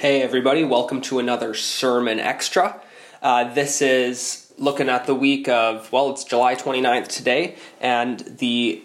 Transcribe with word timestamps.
Hey, 0.00 0.22
everybody, 0.22 0.64
welcome 0.64 1.02
to 1.02 1.18
another 1.18 1.52
Sermon 1.52 2.18
Extra. 2.18 2.80
Uh, 3.20 3.52
this 3.52 3.82
is 3.82 4.50
looking 4.56 4.88
at 4.88 5.04
the 5.04 5.14
week 5.14 5.46
of, 5.46 5.92
well, 5.92 6.08
it's 6.08 6.24
July 6.24 6.54
29th 6.54 7.08
today, 7.08 7.56
and 7.82 8.20
the 8.20 8.82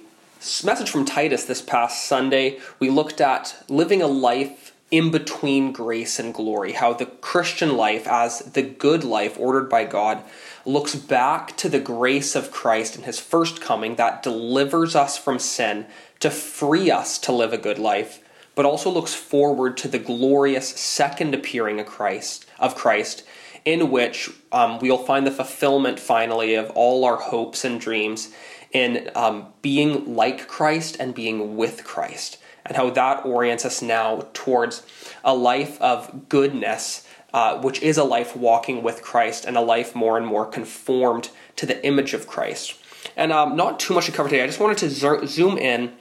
message 0.65 0.89
from 0.89 1.05
Titus 1.05 1.45
this 1.45 1.61
past 1.61 2.05
Sunday, 2.05 2.59
we 2.81 2.89
looked 2.89 3.21
at 3.21 3.55
living 3.69 4.01
a 4.01 4.07
life 4.07 4.75
in 4.91 5.09
between 5.09 5.71
grace 5.71 6.19
and 6.19 6.33
glory, 6.33 6.73
how 6.73 6.91
the 6.91 7.05
Christian 7.05 7.77
life, 7.77 8.05
as 8.07 8.39
the 8.39 8.61
good 8.61 9.05
life 9.05 9.39
ordered 9.39 9.69
by 9.69 9.85
God, 9.85 10.21
looks 10.65 10.95
back 10.95 11.55
to 11.55 11.69
the 11.69 11.79
grace 11.79 12.35
of 12.35 12.51
Christ 12.51 12.97
and 12.97 13.05
his 13.05 13.21
first 13.21 13.61
coming 13.61 13.95
that 13.95 14.21
delivers 14.21 14.97
us 14.97 15.17
from 15.17 15.39
sin 15.39 15.85
to 16.19 16.29
free 16.29 16.91
us 16.91 17.17
to 17.19 17.31
live 17.31 17.53
a 17.53 17.57
good 17.57 17.79
life 17.79 18.19
but 18.55 18.65
also 18.65 18.89
looks 18.89 19.13
forward 19.13 19.77
to 19.77 19.87
the 19.87 19.99
glorious 19.99 20.67
second 20.69 21.35
appearing 21.35 21.79
of 21.79 21.85
Christ, 21.85 22.45
of 22.57 22.75
Christ, 22.75 23.23
in 23.65 23.91
which 23.91 24.29
um, 24.51 24.79
we'll 24.79 24.97
find 24.97 25.27
the 25.27 25.31
fulfillment 25.31 25.99
finally 25.99 26.55
of 26.55 26.69
all 26.71 27.03
our 27.03 27.17
hopes 27.17 27.65
and 27.65 27.79
dreams 27.79 28.31
in 28.71 29.09
um, 29.15 29.47
being 29.61 30.15
like 30.15 30.47
Christ 30.47 30.97
and 30.99 31.13
being 31.13 31.57
with 31.57 31.83
Christ, 31.83 32.37
and 32.65 32.75
how 32.75 32.89
that 32.89 33.25
orients 33.25 33.65
us 33.65 33.81
now 33.81 34.27
towards 34.33 34.83
a 35.23 35.35
life 35.35 35.79
of 35.81 36.29
goodness, 36.29 37.07
uh, 37.33 37.59
which 37.61 37.81
is 37.81 37.97
a 37.97 38.03
life 38.03 38.35
walking 38.35 38.83
with 38.83 39.01
Christ 39.01 39.45
and 39.45 39.57
a 39.57 39.61
life 39.61 39.95
more 39.95 40.17
and 40.17 40.25
more 40.25 40.45
conformed 40.45 41.29
to 41.57 41.65
the 41.65 41.85
image 41.85 42.13
of 42.13 42.27
Christ. 42.27 42.75
And 43.15 43.31
um, 43.31 43.55
not 43.55 43.79
too 43.79 43.93
much 43.93 44.07
to 44.07 44.11
cover 44.11 44.29
today. 44.29 44.43
I 44.43 44.47
just 44.47 44.59
wanted 44.59 44.77
to 44.79 44.89
zo- 44.89 45.25
zoom 45.25 45.57
in 45.57 45.93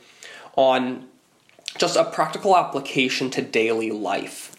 on 0.57 1.07
just 1.79 1.97
a 1.97 2.05
practical 2.05 2.57
application 2.57 3.31
to 3.31 3.43
daily 3.43 3.91
life. 3.91 4.55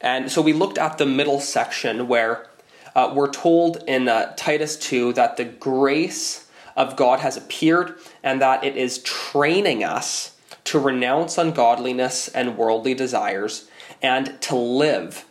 And 0.00 0.30
so 0.30 0.42
we 0.42 0.52
looked 0.52 0.78
at 0.78 0.98
the 0.98 1.06
middle 1.06 1.40
section 1.40 2.08
where 2.08 2.46
uh, 2.94 3.12
we're 3.14 3.30
told 3.30 3.82
in 3.86 4.08
uh, 4.08 4.34
Titus 4.36 4.76
2 4.76 5.12
that 5.14 5.36
the 5.36 5.44
grace 5.44 6.48
of 6.76 6.96
God 6.96 7.20
has 7.20 7.36
appeared 7.36 7.96
and 8.22 8.40
that 8.40 8.62
it 8.64 8.76
is 8.76 8.98
training 8.98 9.82
us 9.82 10.36
to 10.64 10.78
renounce 10.78 11.38
ungodliness 11.38 12.28
and 12.28 12.56
worldly 12.56 12.94
desires 12.94 13.68
and 14.02 14.40
to 14.42 14.54
live 14.54 15.24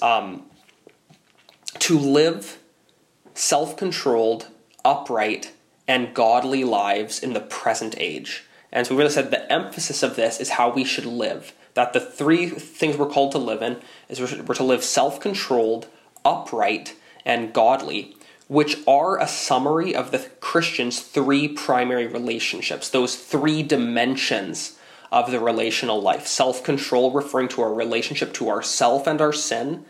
um, 0.00 0.42
to 1.78 1.98
live 1.98 2.58
self-controlled 3.34 4.48
upright 4.84 5.52
and 5.86 6.14
godly 6.14 6.64
lives 6.64 7.22
in 7.22 7.32
the 7.32 7.40
present 7.40 7.94
age 7.98 8.44
and 8.72 8.86
so 8.86 8.94
we 8.94 8.98
really 8.98 9.12
said 9.12 9.30
the 9.30 9.52
emphasis 9.52 10.02
of 10.02 10.16
this 10.16 10.40
is 10.40 10.50
how 10.50 10.70
we 10.72 10.84
should 10.84 11.04
live. 11.04 11.52
That 11.74 11.92
the 11.92 12.00
three 12.00 12.48
things 12.48 12.96
we're 12.96 13.06
called 13.06 13.32
to 13.32 13.38
live 13.38 13.62
in 13.62 13.78
is 14.08 14.20
we're 14.20 14.54
to 14.54 14.64
live 14.64 14.82
self 14.82 15.20
controlled, 15.20 15.86
upright, 16.24 16.96
and 17.24 17.52
godly, 17.52 18.16
which 18.48 18.78
are 18.86 19.20
a 19.20 19.28
summary 19.28 19.94
of 19.94 20.10
the 20.10 20.30
Christian's 20.40 21.00
three 21.00 21.48
primary 21.48 22.06
relationships, 22.06 22.88
those 22.88 23.16
three 23.16 23.62
dimensions 23.62 24.78
of 25.10 25.30
the 25.30 25.40
relational 25.40 26.00
life. 26.00 26.26
Self 26.26 26.64
control, 26.64 27.12
referring 27.12 27.48
to 27.48 27.62
our 27.62 27.72
relationship 27.72 28.32
to 28.34 28.48
ourself 28.48 29.06
and 29.06 29.20
our 29.20 29.32
sin. 29.32 29.84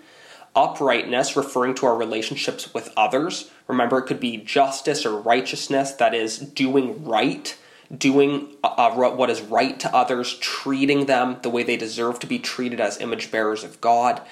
Uprightness, 0.54 1.34
referring 1.34 1.74
to 1.76 1.86
our 1.86 1.96
relationships 1.96 2.74
with 2.74 2.92
others. 2.94 3.50
Remember, 3.68 3.98
it 3.98 4.06
could 4.06 4.20
be 4.20 4.36
justice 4.36 5.06
or 5.06 5.18
righteousness, 5.18 5.92
that 5.92 6.14
is, 6.14 6.36
doing 6.38 7.04
right 7.04 7.56
doing 7.96 8.48
uh, 8.64 8.68
uh 8.68 9.10
what 9.10 9.30
is 9.30 9.40
right 9.40 9.78
to 9.80 9.94
others, 9.94 10.38
treating 10.38 11.06
them 11.06 11.38
the 11.42 11.50
way 11.50 11.62
they 11.62 11.76
deserve 11.76 12.18
to 12.20 12.26
be 12.26 12.38
treated 12.38 12.80
as 12.80 13.00
image 13.00 13.30
bearers 13.30 13.64
of 13.64 13.80
God, 13.80 14.22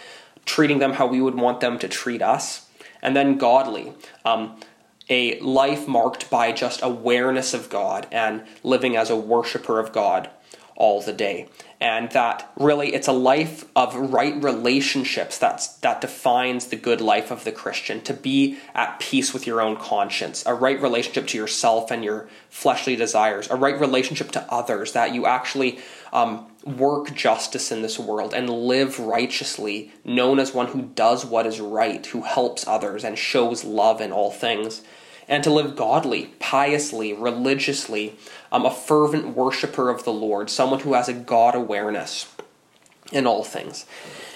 treating 0.44 0.78
them 0.78 0.94
how 0.94 1.06
we 1.06 1.20
would 1.20 1.34
want 1.34 1.60
them 1.60 1.78
to 1.78 1.88
treat 1.88 2.22
us, 2.22 2.66
and 3.02 3.14
then 3.16 3.38
godly. 3.38 3.92
Um, 4.24 4.60
a 5.08 5.40
life 5.40 5.88
marked 5.88 6.30
by 6.30 6.52
just 6.52 6.82
awareness 6.82 7.52
of 7.52 7.68
God 7.68 8.06
and 8.12 8.44
living 8.62 8.96
as 8.96 9.10
a 9.10 9.16
worshiper 9.16 9.80
of 9.80 9.92
God 9.92 10.30
all 10.80 11.02
the 11.02 11.12
day. 11.12 11.46
And 11.78 12.10
that 12.12 12.50
really 12.56 12.94
it's 12.94 13.06
a 13.06 13.12
life 13.12 13.66
of 13.76 13.94
right 13.94 14.42
relationships 14.42 15.36
that's 15.36 15.68
that 15.78 16.00
defines 16.00 16.66
the 16.66 16.76
good 16.76 17.00
life 17.00 17.30
of 17.30 17.44
the 17.44 17.52
christian 17.52 18.00
to 18.02 18.14
be 18.14 18.58
at 18.74 18.98
peace 18.98 19.32
with 19.32 19.46
your 19.46 19.60
own 19.60 19.76
conscience 19.76 20.44
a 20.46 20.54
right 20.54 20.80
relationship 20.80 21.26
to 21.28 21.38
yourself 21.38 21.90
and 21.90 22.02
your 22.02 22.28
fleshly 22.48 22.96
desires 22.96 23.48
a 23.50 23.56
right 23.56 23.78
relationship 23.78 24.30
to 24.32 24.52
others 24.52 24.92
that 24.92 25.14
you 25.14 25.26
actually 25.26 25.78
um, 26.12 26.46
work 26.64 27.14
justice 27.14 27.70
in 27.70 27.82
this 27.82 27.98
world 27.98 28.34
and 28.34 28.50
live 28.50 28.98
righteously 28.98 29.92
known 30.04 30.38
as 30.38 30.52
one 30.52 30.68
who 30.68 30.82
does 30.82 31.24
what 31.24 31.46
is 31.46 31.60
right 31.60 32.06
who 32.06 32.22
helps 32.22 32.66
others 32.66 33.04
and 33.04 33.18
shows 33.18 33.64
love 33.64 34.00
in 34.00 34.12
all 34.12 34.30
things 34.30 34.82
and 35.30 35.44
to 35.44 35.50
live 35.50 35.76
godly, 35.76 36.34
piously, 36.40 37.12
religiously, 37.12 38.16
um, 38.52 38.64
a 38.64 38.70
fervent 38.70 39.36
worshiper 39.36 39.90
of 39.90 40.04
the 40.04 40.12
Lord, 40.12 40.50
someone 40.50 40.80
who 40.80 40.94
has 40.94 41.08
a 41.08 41.12
God 41.12 41.54
awareness 41.54 42.32
in 43.12 43.26
all 43.26 43.44
things. 43.44 43.86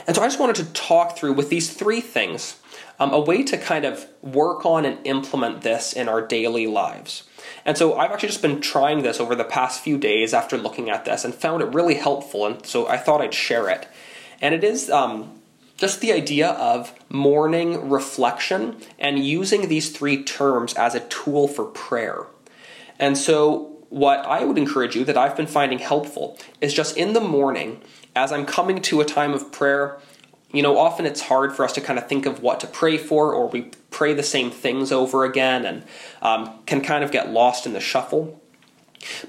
And 0.06 0.14
so 0.14 0.22
I 0.22 0.26
just 0.26 0.40
wanted 0.40 0.56
to 0.56 0.72
talk 0.72 1.16
through 1.16 1.32
with 1.32 1.48
these 1.48 1.72
three 1.72 2.00
things 2.00 2.60
um, 2.98 3.12
a 3.12 3.20
way 3.20 3.42
to 3.42 3.58
kind 3.58 3.84
of 3.84 4.06
work 4.22 4.64
on 4.64 4.84
and 4.84 5.04
implement 5.06 5.62
this 5.62 5.92
in 5.92 6.08
our 6.08 6.24
daily 6.24 6.66
lives. 6.66 7.24
And 7.64 7.76
so 7.76 7.96
I've 7.96 8.10
actually 8.10 8.28
just 8.28 8.42
been 8.42 8.60
trying 8.60 9.02
this 9.02 9.20
over 9.20 9.34
the 9.34 9.44
past 9.44 9.82
few 9.82 9.98
days 9.98 10.34
after 10.34 10.56
looking 10.56 10.90
at 10.90 11.04
this 11.04 11.24
and 11.24 11.34
found 11.34 11.62
it 11.62 11.66
really 11.74 11.94
helpful. 11.94 12.46
And 12.46 12.64
so 12.64 12.86
I 12.86 12.96
thought 12.96 13.20
I'd 13.20 13.34
share 13.34 13.68
it. 13.68 13.88
And 14.40 14.54
it 14.54 14.62
is 14.62 14.90
um, 14.90 15.40
just 15.76 16.00
the 16.00 16.12
idea 16.12 16.50
of 16.50 16.92
morning 17.08 17.88
reflection 17.88 18.76
and 18.98 19.24
using 19.24 19.68
these 19.68 19.90
three 19.90 20.22
terms 20.22 20.74
as 20.74 20.94
a 20.94 21.00
tool 21.00 21.48
for 21.48 21.64
prayer. 21.64 22.26
And 22.98 23.18
so, 23.18 23.73
what 23.94 24.26
I 24.26 24.44
would 24.44 24.58
encourage 24.58 24.96
you 24.96 25.04
that 25.04 25.16
I've 25.16 25.36
been 25.36 25.46
finding 25.46 25.78
helpful 25.78 26.36
is 26.60 26.74
just 26.74 26.96
in 26.96 27.12
the 27.12 27.20
morning, 27.20 27.80
as 28.16 28.32
I'm 28.32 28.44
coming 28.44 28.82
to 28.82 29.00
a 29.00 29.04
time 29.04 29.32
of 29.32 29.52
prayer, 29.52 30.00
you 30.52 30.62
know, 30.62 30.76
often 30.78 31.06
it's 31.06 31.20
hard 31.20 31.54
for 31.54 31.64
us 31.64 31.72
to 31.74 31.80
kind 31.80 31.96
of 31.96 32.08
think 32.08 32.26
of 32.26 32.42
what 32.42 32.58
to 32.60 32.66
pray 32.66 32.98
for, 32.98 33.32
or 33.32 33.48
we 33.48 33.70
pray 33.90 34.12
the 34.12 34.24
same 34.24 34.50
things 34.50 34.90
over 34.90 35.24
again 35.24 35.64
and 35.64 35.84
um, 36.22 36.58
can 36.66 36.80
kind 36.80 37.04
of 37.04 37.12
get 37.12 37.30
lost 37.30 37.66
in 37.66 37.72
the 37.72 37.78
shuffle. 37.78 38.42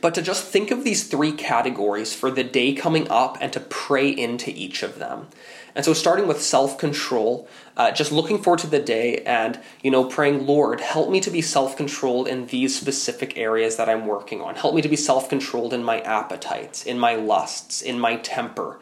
But 0.02 0.14
to 0.16 0.22
just 0.22 0.46
think 0.46 0.72
of 0.72 0.84
these 0.84 1.08
three 1.08 1.32
categories 1.32 2.14
for 2.14 2.32
the 2.32 2.44
day 2.44 2.74
coming 2.74 3.10
up 3.10 3.38
and 3.42 3.52
to 3.54 3.60
pray 3.60 4.10
into 4.10 4.52
each 4.52 4.84
of 4.84 5.00
them. 5.00 5.28
And 5.76 5.84
so, 5.84 5.94
starting 5.94 6.28
with 6.28 6.42
self 6.42 6.78
control, 6.78 7.48
uh, 7.76 7.92
just 7.92 8.12
looking 8.12 8.42
forward 8.42 8.60
to 8.60 8.68
the 8.68 8.80
day 8.80 9.18
and, 9.26 9.60
you 9.84 9.92
know, 9.92 10.06
praying, 10.06 10.46
Lord, 10.46 10.80
help 10.80 11.10
me 11.10 11.20
to 11.20 11.30
be 11.30 11.42
self 11.42 11.76
controlled 11.76 12.30
in 12.30 12.48
these 12.48 12.80
specific 12.80 13.38
areas 13.38 13.76
that 13.76 13.90
I'm 13.90 14.08
working 14.08 14.42
on. 14.42 14.56
Help 14.56 14.74
me 14.74 14.82
to 14.82 14.88
be 14.88 14.96
self 14.96 15.28
controlled 15.28 15.74
in 15.74 15.84
my 15.84 16.00
appetites, 16.02 16.86
in 16.86 16.98
my 16.98 17.16
lusts, 17.16 17.82
in 17.82 18.00
my 18.00 18.16
temper. 18.18 18.80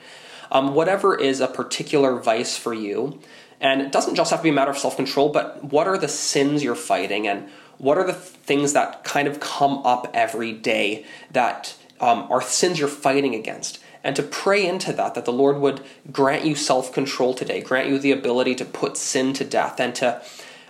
Um, 0.52 0.76
whatever 0.76 1.16
is 1.16 1.42
a 1.42 1.48
particular 1.48 2.20
vice 2.20 2.56
for 2.56 2.76
you. 2.76 3.20
And 3.60 3.82
it 3.82 3.92
doesn't 3.92 4.16
just 4.16 4.30
have 4.30 4.42
to 4.42 4.44
be 4.44 4.50
a 4.50 4.54
matter 4.54 4.72
of 4.72 4.78
self 4.78 4.96
control, 4.96 5.30
but 5.30 5.64
what 5.64 5.88
are 5.88 5.98
the 5.98 6.08
sins 6.08 6.64
you're 6.64 6.76
fighting 6.76 7.28
and 7.28 7.50
what 7.84 7.98
are 7.98 8.06
the 8.06 8.14
things 8.14 8.74
that 8.74 9.04
kind 9.04 9.28
of 9.28 9.40
come 9.40 9.86
up 9.86 10.10
every 10.14 10.54
day 10.54 11.06
that 11.32 11.76
um, 12.00 12.28
are 12.32 12.42
sins 12.42 12.80
you're 12.80 12.88
fighting 12.88 13.36
against? 13.36 13.80
and 14.04 14.16
to 14.16 14.24
pray 14.24 14.66
into 14.66 14.92
that, 14.94 15.16
that 15.16 15.26
the 15.26 15.32
Lord 15.32 15.58
would 15.60 15.82
grant 16.12 16.46
you 16.46 16.56
self 16.56 16.92
control 16.92 17.34
today, 17.34 17.62
grant 17.62 17.88
you 17.88 17.98
the 17.98 18.12
ability 18.12 18.56
to 18.56 18.66
put 18.66 18.98
sin 18.98 19.34
to 19.34 19.46
death, 19.46 19.80
and 19.80 19.96
to, 19.96 20.22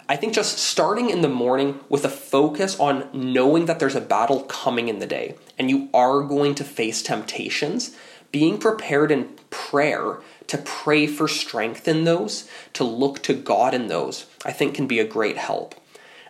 I 0.08 0.16
think, 0.16 0.34
just 0.34 0.60
starting 0.60 1.10
in 1.10 1.22
the 1.22 1.30
morning 1.30 1.80
with 1.90 2.06
a 2.06 2.10
focus 2.10 2.80
on 2.80 3.10
knowing 3.12 3.66
that 3.66 3.80
there's 3.80 3.96
a 3.96 4.02
battle 4.02 4.42
coming 4.44 4.88
in 4.88 5.00
the 5.00 5.08
day 5.08 5.36
and 5.58 5.70
you 5.70 5.90
are 5.94 6.22
going 6.22 6.54
to 6.56 6.64
face 6.64 7.02
temptations, 7.02 7.96
being 8.32 8.60
prepared 8.60 9.12
in 9.12 9.30
prayer 9.50 10.20
to 10.48 10.58
pray 10.60 11.08
for 11.08 11.28
strength 11.28 11.88
in 11.88 12.04
those, 12.04 12.48
to 12.74 12.84
look 12.84 13.24
to 13.24 13.34
God 13.34 13.74
in 13.74 13.88
those, 13.88 14.26
I 14.46 14.52
think 14.52 14.76
can 14.76 14.88
be 14.88 15.00
a 15.00 15.08
great 15.08 15.38
help. 15.38 15.76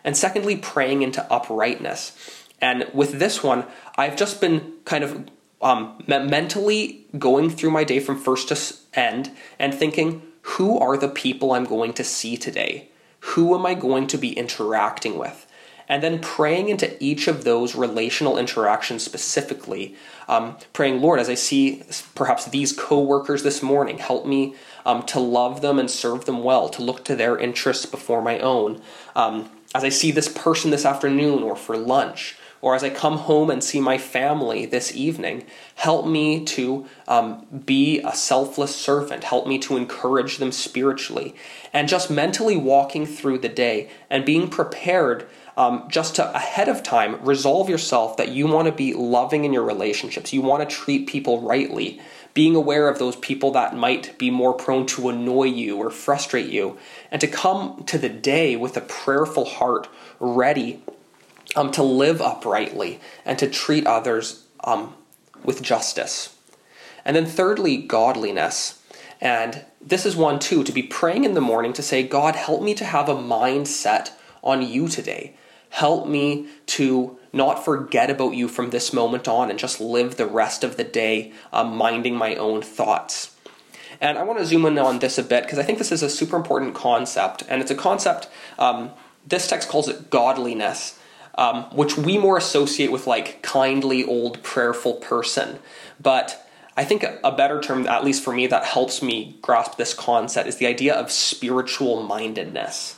And 0.04 0.16
secondly, 0.16 0.56
praying 0.56 1.02
into 1.02 1.24
uprightness. 1.32 2.12
And 2.60 2.86
with 2.92 3.18
this 3.18 3.42
one, 3.42 3.64
I've 3.96 4.16
just 4.16 4.40
been 4.40 4.74
kind 4.84 5.02
of 5.02 5.28
um, 5.62 6.02
mentally 6.06 7.06
going 7.18 7.50
through 7.50 7.70
my 7.70 7.84
day 7.84 7.98
from 7.98 8.20
first 8.20 8.48
to 8.48 8.76
end 8.98 9.30
and 9.58 9.74
thinking, 9.74 10.22
who 10.42 10.78
are 10.78 10.96
the 10.96 11.08
people 11.08 11.52
I'm 11.52 11.64
going 11.64 11.94
to 11.94 12.04
see 12.04 12.36
today? 12.36 12.88
Who 13.20 13.54
am 13.54 13.64
I 13.64 13.72
going 13.74 14.06
to 14.08 14.18
be 14.18 14.32
interacting 14.32 15.18
with? 15.18 15.46
And 15.88 16.02
then 16.02 16.20
praying 16.20 16.68
into 16.68 16.96
each 17.02 17.28
of 17.28 17.44
those 17.44 17.74
relational 17.74 18.38
interactions 18.38 19.02
specifically, 19.02 19.94
um, 20.28 20.56
praying, 20.72 21.00
Lord, 21.00 21.20
as 21.20 21.28
I 21.28 21.34
see 21.34 21.82
perhaps 22.14 22.46
these 22.46 22.72
coworkers 22.72 23.42
this 23.42 23.62
morning, 23.62 23.98
help 23.98 24.26
me 24.26 24.54
um, 24.86 25.02
to 25.04 25.20
love 25.20 25.60
them 25.60 25.78
and 25.78 25.90
serve 25.90 26.24
them 26.24 26.42
well, 26.42 26.68
to 26.70 26.82
look 26.82 27.04
to 27.04 27.16
their 27.16 27.38
interests 27.38 27.84
before 27.84 28.22
my 28.22 28.38
own. 28.38 28.80
Um, 29.14 29.50
as 29.74 29.84
I 29.84 29.88
see 29.88 30.10
this 30.10 30.28
person 30.28 30.70
this 30.70 30.84
afternoon 30.84 31.42
or 31.42 31.56
for 31.56 31.76
lunch, 31.76 32.36
or 32.64 32.74
as 32.74 32.82
I 32.82 32.88
come 32.88 33.18
home 33.18 33.50
and 33.50 33.62
see 33.62 33.78
my 33.78 33.98
family 33.98 34.64
this 34.64 34.96
evening, 34.96 35.44
help 35.74 36.06
me 36.06 36.46
to 36.46 36.86
um, 37.06 37.44
be 37.66 38.00
a 38.00 38.14
selfless 38.14 38.74
servant. 38.74 39.24
Help 39.24 39.46
me 39.46 39.58
to 39.58 39.76
encourage 39.76 40.38
them 40.38 40.50
spiritually. 40.50 41.34
And 41.74 41.88
just 41.88 42.10
mentally 42.10 42.56
walking 42.56 43.04
through 43.04 43.40
the 43.40 43.50
day 43.50 43.90
and 44.08 44.24
being 44.24 44.48
prepared 44.48 45.26
um, 45.58 45.86
just 45.90 46.16
to 46.16 46.34
ahead 46.34 46.68
of 46.68 46.82
time 46.82 47.22
resolve 47.22 47.68
yourself 47.68 48.16
that 48.16 48.30
you 48.30 48.46
want 48.46 48.66
to 48.66 48.72
be 48.72 48.94
loving 48.94 49.44
in 49.44 49.52
your 49.52 49.62
relationships. 49.62 50.32
You 50.32 50.40
want 50.40 50.68
to 50.68 50.74
treat 50.74 51.06
people 51.06 51.42
rightly. 51.42 52.00
Being 52.34 52.54
aware 52.56 52.88
of 52.88 52.98
those 52.98 53.16
people 53.16 53.52
that 53.52 53.76
might 53.76 54.18
be 54.18 54.30
more 54.30 54.52
prone 54.52 54.86
to 54.86 55.08
annoy 55.08 55.44
you 55.44 55.76
or 55.76 55.90
frustrate 55.90 56.50
you. 56.50 56.76
And 57.10 57.20
to 57.20 57.28
come 57.28 57.84
to 57.86 57.96
the 57.96 58.08
day 58.08 58.56
with 58.56 58.76
a 58.76 58.80
prayerful 58.80 59.44
heart 59.44 59.88
ready 60.18 60.82
um, 61.56 61.70
to 61.72 61.82
live 61.82 62.20
uprightly 62.20 63.00
and 63.24 63.38
to 63.38 63.48
treat 63.48 63.86
others 63.86 64.44
um, 64.64 64.94
with 65.44 65.62
justice. 65.62 66.36
And 67.04 67.14
then, 67.14 67.26
thirdly, 67.26 67.76
godliness. 67.76 68.82
And 69.20 69.64
this 69.80 70.04
is 70.04 70.16
one 70.16 70.38
too 70.38 70.64
to 70.64 70.72
be 70.72 70.82
praying 70.82 71.24
in 71.24 71.34
the 71.34 71.40
morning 71.40 71.72
to 71.74 71.82
say, 71.82 72.02
God, 72.02 72.34
help 72.34 72.62
me 72.62 72.74
to 72.74 72.84
have 72.84 73.08
a 73.08 73.14
mindset 73.14 74.10
on 74.42 74.62
you 74.62 74.88
today. 74.88 75.36
Help 75.70 76.06
me 76.06 76.48
to 76.66 77.18
not 77.34 77.64
forget 77.64 78.10
about 78.10 78.34
you 78.34 78.48
from 78.48 78.70
this 78.70 78.92
moment 78.92 79.28
on 79.28 79.50
and 79.50 79.58
just 79.58 79.80
live 79.80 80.16
the 80.16 80.26
rest 80.26 80.64
of 80.64 80.76
the 80.76 80.84
day 80.84 81.32
um, 81.52 81.76
minding 81.76 82.16
my 82.16 82.36
own 82.36 82.62
thoughts. 82.62 83.36
And 84.00 84.18
I 84.18 84.22
want 84.22 84.38
to 84.38 84.46
zoom 84.46 84.66
in 84.66 84.78
on 84.78 84.98
this 84.98 85.18
a 85.18 85.22
bit 85.22 85.44
because 85.44 85.58
I 85.58 85.62
think 85.62 85.78
this 85.78 85.92
is 85.92 86.02
a 86.02 86.10
super 86.10 86.36
important 86.36 86.74
concept. 86.74 87.42
And 87.48 87.62
it's 87.62 87.70
a 87.70 87.76
concept, 87.76 88.28
um, 88.58 88.90
this 89.26 89.48
text 89.48 89.68
calls 89.68 89.88
it 89.88 90.10
godliness 90.10 90.98
um, 91.36 91.64
which 91.70 91.96
we 91.96 92.18
more 92.18 92.36
associate 92.36 92.92
with 92.92 93.06
like 93.06 93.42
kindly 93.42 94.04
old 94.04 94.42
prayerful 94.42 94.94
person. 94.94 95.58
But 96.00 96.46
I 96.76 96.84
think 96.84 97.04
a 97.22 97.32
better 97.32 97.60
term, 97.60 97.86
at 97.86 98.04
least 98.04 98.22
for 98.22 98.32
me, 98.32 98.46
that 98.48 98.64
helps 98.64 99.02
me 99.02 99.38
grasp 99.42 99.76
this 99.76 99.94
concept 99.94 100.48
is 100.48 100.56
the 100.56 100.66
idea 100.66 100.94
of 100.94 101.10
spiritual 101.10 102.02
mindedness. 102.02 102.96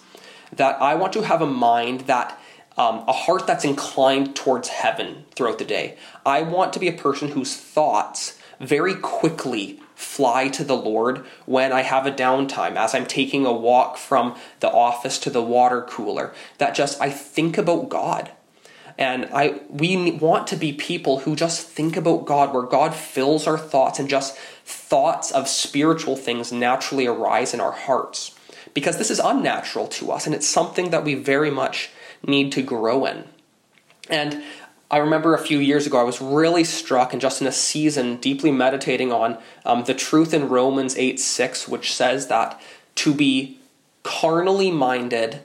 That 0.52 0.80
I 0.80 0.94
want 0.94 1.12
to 1.14 1.22
have 1.22 1.42
a 1.42 1.46
mind 1.46 2.02
that, 2.02 2.38
um, 2.76 3.04
a 3.08 3.12
heart 3.12 3.46
that's 3.46 3.64
inclined 3.64 4.36
towards 4.36 4.68
heaven 4.68 5.24
throughout 5.34 5.58
the 5.58 5.64
day. 5.64 5.96
I 6.24 6.42
want 6.42 6.72
to 6.74 6.78
be 6.78 6.88
a 6.88 6.92
person 6.92 7.28
whose 7.28 7.56
thoughts 7.56 8.38
very 8.60 8.94
quickly 8.94 9.80
fly 9.94 10.48
to 10.48 10.62
the 10.62 10.76
Lord 10.76 11.24
when 11.46 11.72
I 11.72 11.82
have 11.82 12.06
a 12.06 12.12
downtime, 12.12 12.76
as 12.76 12.94
I'm 12.94 13.06
taking 13.06 13.46
a 13.46 13.52
walk 13.52 13.96
from 13.96 14.36
the 14.60 14.70
office 14.70 15.18
to 15.20 15.30
the 15.30 15.42
water 15.42 15.82
cooler, 15.82 16.34
that 16.58 16.74
just 16.74 17.00
I 17.00 17.10
think 17.10 17.56
about 17.58 17.88
God. 17.88 18.30
And 18.98 19.26
I 19.32 19.60
we 19.68 20.12
want 20.12 20.46
to 20.48 20.56
be 20.56 20.72
people 20.72 21.20
who 21.20 21.36
just 21.36 21.66
think 21.66 21.96
about 21.96 22.24
God, 22.24 22.52
where 22.52 22.62
God 22.62 22.94
fills 22.94 23.46
our 23.46 23.58
thoughts 23.58 23.98
and 23.98 24.08
just 24.08 24.36
thoughts 24.64 25.30
of 25.30 25.48
spiritual 25.48 26.16
things 26.16 26.52
naturally 26.52 27.06
arise 27.06 27.52
in 27.52 27.60
our 27.60 27.72
hearts. 27.72 28.34
Because 28.74 28.98
this 28.98 29.10
is 29.10 29.18
unnatural 29.18 29.86
to 29.88 30.12
us 30.12 30.26
and 30.26 30.34
it's 30.34 30.48
something 30.48 30.90
that 30.90 31.04
we 31.04 31.14
very 31.14 31.50
much 31.50 31.90
need 32.24 32.52
to 32.52 32.62
grow 32.62 33.04
in. 33.06 33.24
And 34.08 34.42
I 34.90 34.98
remember 34.98 35.34
a 35.34 35.38
few 35.38 35.58
years 35.58 35.86
ago, 35.86 35.98
I 35.98 36.04
was 36.04 36.20
really 36.20 36.62
struck 36.62 37.12
and 37.12 37.20
just 37.20 37.40
in 37.40 37.46
a 37.46 37.52
season 37.52 38.16
deeply 38.16 38.52
meditating 38.52 39.10
on 39.10 39.38
um, 39.64 39.84
the 39.84 39.94
truth 39.94 40.32
in 40.32 40.48
Romans 40.48 40.96
8 40.96 41.18
6, 41.18 41.66
which 41.66 41.92
says 41.92 42.28
that 42.28 42.60
to 42.96 43.12
be 43.12 43.58
carnally 44.04 44.70
minded 44.70 45.40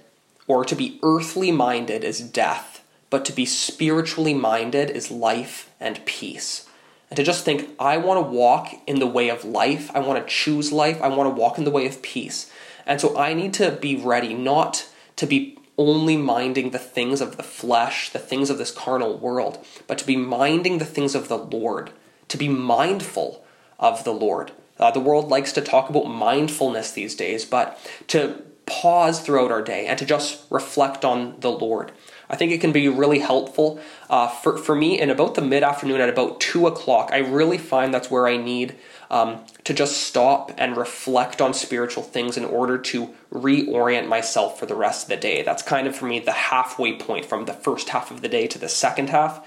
or 0.47 0.63
to 0.63 0.75
be 0.75 0.99
earthly 1.01 1.51
minded 1.51 2.03
is 2.03 2.19
death, 2.19 2.83
but 3.09 3.25
to 3.25 3.33
be 3.33 3.45
spiritually 3.45 4.35
minded 4.35 4.91
is 4.91 5.09
life 5.09 5.71
and 5.79 6.05
peace. 6.05 6.67
And 7.09 7.17
to 7.17 7.23
just 7.23 7.43
think, 7.43 7.69
I 7.79 7.97
want 7.97 8.19
to 8.19 8.31
walk 8.31 8.73
in 8.85 8.99
the 8.99 9.07
way 9.07 9.29
of 9.29 9.43
life, 9.43 9.89
I 9.93 9.99
want 9.99 10.25
to 10.25 10.33
choose 10.33 10.71
life, 10.71 11.01
I 11.01 11.07
want 11.07 11.27
to 11.27 11.41
walk 11.41 11.57
in 11.57 11.63
the 11.63 11.71
way 11.71 11.87
of 11.87 12.01
peace. 12.01 12.51
And 12.85 13.01
so 13.01 13.17
I 13.17 13.33
need 13.33 13.53
to 13.55 13.71
be 13.71 13.95
ready 13.95 14.33
not 14.33 14.87
to 15.17 15.25
be 15.25 15.57
only 15.87 16.17
minding 16.17 16.71
the 16.71 16.79
things 16.79 17.21
of 17.21 17.37
the 17.37 17.43
flesh, 17.43 18.09
the 18.09 18.19
things 18.19 18.49
of 18.49 18.57
this 18.57 18.71
carnal 18.71 19.17
world, 19.17 19.63
but 19.87 19.97
to 19.97 20.05
be 20.05 20.15
minding 20.15 20.77
the 20.77 20.85
things 20.85 21.15
of 21.15 21.27
the 21.27 21.37
Lord, 21.37 21.91
to 22.27 22.37
be 22.37 22.47
mindful 22.47 23.43
of 23.79 24.03
the 24.03 24.13
Lord. 24.13 24.51
Uh, 24.79 24.91
the 24.91 24.99
world 24.99 25.29
likes 25.29 25.51
to 25.53 25.61
talk 25.61 25.89
about 25.89 26.05
mindfulness 26.05 26.91
these 26.91 27.15
days, 27.15 27.45
but 27.45 27.79
to 28.07 28.41
pause 28.65 29.19
throughout 29.19 29.51
our 29.51 29.61
day 29.61 29.85
and 29.85 29.99
to 29.99 30.05
just 30.05 30.45
reflect 30.49 31.03
on 31.03 31.35
the 31.39 31.51
Lord. 31.51 31.91
I 32.31 32.37
think 32.37 32.53
it 32.53 32.61
can 32.61 32.71
be 32.71 32.87
really 32.87 33.19
helpful. 33.19 33.79
Uh, 34.09 34.29
for, 34.29 34.57
for 34.57 34.73
me, 34.73 34.97
in 34.99 35.09
about 35.09 35.35
the 35.35 35.41
mid 35.41 35.63
afternoon 35.63 35.99
at 35.99 36.07
about 36.07 36.39
2 36.39 36.65
o'clock, 36.65 37.09
I 37.11 37.17
really 37.17 37.57
find 37.57 37.93
that's 37.93 38.09
where 38.09 38.25
I 38.25 38.37
need 38.37 38.77
um, 39.09 39.41
to 39.65 39.73
just 39.73 39.97
stop 39.97 40.53
and 40.57 40.77
reflect 40.77 41.41
on 41.41 41.53
spiritual 41.53 42.03
things 42.03 42.37
in 42.37 42.45
order 42.45 42.77
to 42.77 43.13
reorient 43.33 44.07
myself 44.07 44.57
for 44.57 44.65
the 44.65 44.75
rest 44.75 45.03
of 45.03 45.09
the 45.09 45.17
day. 45.17 45.43
That's 45.43 45.61
kind 45.61 45.87
of 45.87 45.95
for 45.95 46.05
me 46.05 46.19
the 46.19 46.31
halfway 46.31 46.97
point 46.97 47.25
from 47.25 47.45
the 47.45 47.53
first 47.53 47.89
half 47.89 48.09
of 48.09 48.21
the 48.21 48.29
day 48.29 48.47
to 48.47 48.57
the 48.57 48.69
second 48.69 49.09
half. 49.09 49.45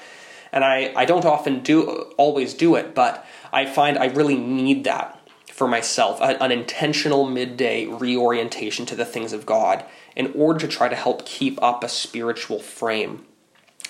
And 0.53 0.63
I, 0.63 0.93
I 0.95 1.07
don't 1.07 1.25
often 1.25 1.61
do 1.61 2.13
always 2.19 2.53
do 2.53 2.75
it, 2.75 2.95
but 2.95 3.27
I 3.51 3.65
find 3.65 3.99
I 3.99 4.07
really 4.07 4.37
need 4.37 4.85
that 4.85 5.19
for 5.47 5.67
myself 5.67 6.19
an 6.21 6.51
intentional 6.51 7.29
midday 7.29 7.87
reorientation 7.87 8.85
to 8.87 8.97
the 8.97 9.05
things 9.05 9.33
of 9.33 9.47
God 9.47 9.85
in 10.17 10.33
order 10.35 10.61
to 10.61 10.69
try 10.69 10.89
to 10.89 10.97
help 10.97 11.27
keep 11.27 11.63
up 11.63 11.83
a 11.85 11.89
spiritual 11.89 12.59
frame. 12.59 13.25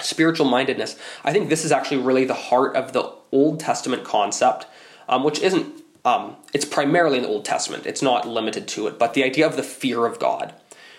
Spiritual 0.00 0.47
mindedness. 0.47 0.97
I 1.23 1.32
think 1.32 1.49
this 1.49 1.65
is 1.65 1.73
actually 1.73 1.99
really 1.99 2.25
the 2.25 2.35
heart 2.35 2.75
of 2.75 2.93
the 2.93 3.12
Old 3.31 3.61
Testament 3.61 4.05
concept 4.05 4.67
um, 5.09 5.25
which 5.25 5.41
isn't, 5.41 5.82
um, 6.05 6.37
it's 6.53 6.65
primarily 6.65 7.19
in 7.19 7.23
the 7.23 7.29
Old 7.29 7.44
Testament. 7.44 7.87
It's 7.87 8.03
not 8.03 8.29
limited 8.29 8.69
to 8.69 8.87
it, 8.87 8.99
but 8.99 9.15
the 9.15 9.25
idea 9.25 9.47
of 9.47 9.56
the 9.56 9.62
fear 9.62 10.06
of 10.06 10.19
God. 10.19 10.55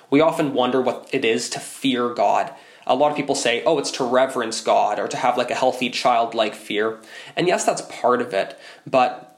We 0.10 0.22
often 0.22 0.54
wonder 0.54 0.82
what 0.82 1.10
it 1.12 1.26
is 1.26 1.50
to 1.52 1.60
fear 1.60 2.14
God. 2.14 2.54
A 2.88 2.96
lot 2.96 3.10
of 3.10 3.18
people 3.18 3.36
say, 3.36 3.64
oh, 3.64 3.80
it's 3.80 3.92
to 3.92 4.04
reverence 4.04 4.62
God 4.62 5.00
or 5.00 5.08
to 5.08 5.18
have 5.18 5.38
like 5.38 5.50
a 5.50 5.56
healthy 5.56 5.90
childlike 5.90 6.54
fear. 6.54 7.00
And 7.36 7.48
yes, 7.48 7.66
that's 7.66 7.82
part 7.82 8.22
of 8.22 8.34
it, 8.34 8.58
but 8.86 9.35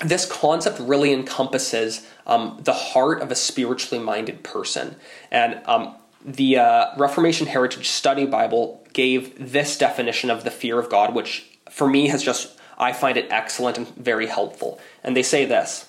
this 0.00 0.26
concept 0.26 0.78
really 0.78 1.12
encompasses 1.12 2.06
um, 2.26 2.58
the 2.62 2.72
heart 2.72 3.20
of 3.20 3.30
a 3.30 3.34
spiritually 3.34 4.02
minded 4.02 4.42
person. 4.42 4.96
And 5.30 5.60
um, 5.66 5.96
the 6.24 6.58
uh, 6.58 6.96
Reformation 6.96 7.46
Heritage 7.46 7.88
Study 7.88 8.26
Bible 8.26 8.86
gave 8.92 9.52
this 9.52 9.76
definition 9.76 10.30
of 10.30 10.44
the 10.44 10.50
fear 10.50 10.78
of 10.78 10.90
God, 10.90 11.14
which 11.14 11.46
for 11.70 11.88
me 11.88 12.08
has 12.08 12.22
just 12.22 12.58
I 12.78 12.92
find 12.92 13.16
it 13.18 13.26
excellent 13.30 13.76
and 13.76 13.88
very 13.96 14.26
helpful. 14.26 14.80
And 15.02 15.16
they 15.16 15.22
say 15.22 15.44
this 15.44 15.88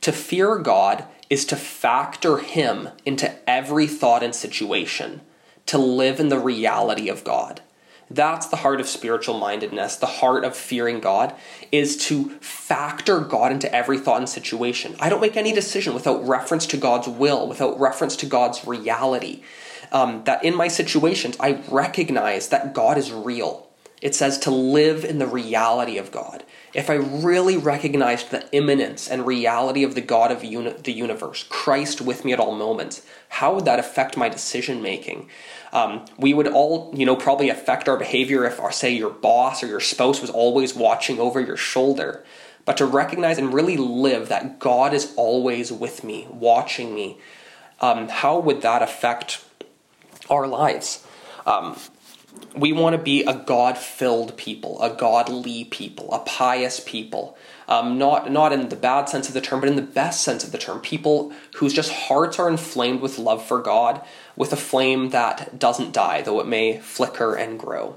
To 0.00 0.12
fear 0.12 0.56
God 0.58 1.04
is 1.28 1.44
to 1.46 1.56
factor 1.56 2.38
Him 2.38 2.88
into 3.04 3.34
every 3.48 3.86
thought 3.86 4.22
and 4.22 4.34
situation, 4.34 5.20
to 5.66 5.78
live 5.78 6.18
in 6.18 6.28
the 6.28 6.38
reality 6.38 7.08
of 7.08 7.24
God. 7.24 7.60
That's 8.10 8.46
the 8.46 8.56
heart 8.56 8.80
of 8.80 8.88
spiritual 8.88 9.38
mindedness, 9.38 9.96
the 9.96 10.06
heart 10.06 10.44
of 10.44 10.56
fearing 10.56 11.00
God, 11.00 11.34
is 11.72 11.96
to 12.08 12.30
factor 12.40 13.20
God 13.20 13.50
into 13.50 13.74
every 13.74 13.98
thought 13.98 14.18
and 14.18 14.28
situation. 14.28 14.94
I 15.00 15.08
don't 15.08 15.20
make 15.20 15.36
any 15.36 15.52
decision 15.52 15.94
without 15.94 16.26
reference 16.26 16.66
to 16.66 16.76
God's 16.76 17.08
will, 17.08 17.48
without 17.48 17.78
reference 17.80 18.16
to 18.16 18.26
God's 18.26 18.66
reality. 18.66 19.42
Um, 19.92 20.24
that 20.24 20.44
in 20.44 20.54
my 20.56 20.68
situations, 20.68 21.36
I 21.40 21.62
recognize 21.68 22.48
that 22.48 22.74
God 22.74 22.98
is 22.98 23.12
real. 23.12 23.68
It 24.02 24.14
says 24.14 24.38
to 24.40 24.50
live 24.50 25.04
in 25.04 25.18
the 25.18 25.26
reality 25.26 25.96
of 25.96 26.10
God. 26.10 26.44
If 26.74 26.90
I 26.90 26.94
really 26.94 27.56
recognized 27.56 28.30
the 28.30 28.50
immanence 28.50 29.08
and 29.08 29.24
reality 29.24 29.84
of 29.84 29.94
the 29.94 30.00
God 30.00 30.32
of 30.32 30.42
uni- 30.42 30.72
the 30.72 30.92
universe, 30.92 31.44
Christ 31.48 32.00
with 32.00 32.24
me 32.24 32.32
at 32.32 32.40
all 32.40 32.54
moments, 32.54 33.02
how 33.28 33.54
would 33.54 33.64
that 33.64 33.78
affect 33.78 34.16
my 34.16 34.28
decision 34.28 34.82
making? 34.82 35.28
Um, 35.72 36.04
we 36.18 36.34
would 36.34 36.48
all, 36.48 36.92
you 36.94 37.06
know, 37.06 37.14
probably 37.14 37.48
affect 37.48 37.88
our 37.88 37.96
behavior 37.96 38.44
if, 38.44 38.58
our, 38.58 38.72
say, 38.72 38.90
your 38.90 39.10
boss 39.10 39.62
or 39.62 39.68
your 39.68 39.80
spouse 39.80 40.20
was 40.20 40.30
always 40.30 40.74
watching 40.74 41.20
over 41.20 41.40
your 41.40 41.56
shoulder. 41.56 42.24
But 42.64 42.76
to 42.78 42.86
recognize 42.86 43.38
and 43.38 43.54
really 43.54 43.76
live 43.76 44.28
that 44.28 44.58
God 44.58 44.94
is 44.94 45.12
always 45.16 45.70
with 45.70 46.02
me, 46.02 46.26
watching 46.30 46.94
me, 46.94 47.18
um, 47.80 48.08
how 48.08 48.38
would 48.38 48.62
that 48.62 48.82
affect 48.82 49.44
our 50.28 50.46
lives? 50.46 51.06
Um, 51.46 51.76
we 52.56 52.72
want 52.72 52.94
to 52.94 53.02
be 53.02 53.22
a 53.24 53.34
God 53.34 53.76
filled 53.76 54.36
people, 54.36 54.80
a 54.80 54.90
godly 54.90 55.64
people, 55.64 56.12
a 56.12 56.20
pious 56.20 56.80
people. 56.80 57.36
Um, 57.66 57.96
not, 57.96 58.30
not 58.30 58.52
in 58.52 58.68
the 58.68 58.76
bad 58.76 59.08
sense 59.08 59.28
of 59.28 59.34
the 59.34 59.40
term, 59.40 59.60
but 59.60 59.70
in 59.70 59.76
the 59.76 59.82
best 59.82 60.22
sense 60.22 60.44
of 60.44 60.52
the 60.52 60.58
term. 60.58 60.80
People 60.80 61.32
whose 61.56 61.72
just 61.72 61.90
hearts 61.90 62.38
are 62.38 62.48
inflamed 62.48 63.00
with 63.00 63.18
love 63.18 63.44
for 63.44 63.62
God, 63.62 64.02
with 64.36 64.52
a 64.52 64.56
flame 64.56 65.10
that 65.10 65.58
doesn't 65.58 65.94
die, 65.94 66.20
though 66.20 66.40
it 66.40 66.46
may 66.46 66.78
flicker 66.78 67.34
and 67.34 67.58
grow. 67.58 67.96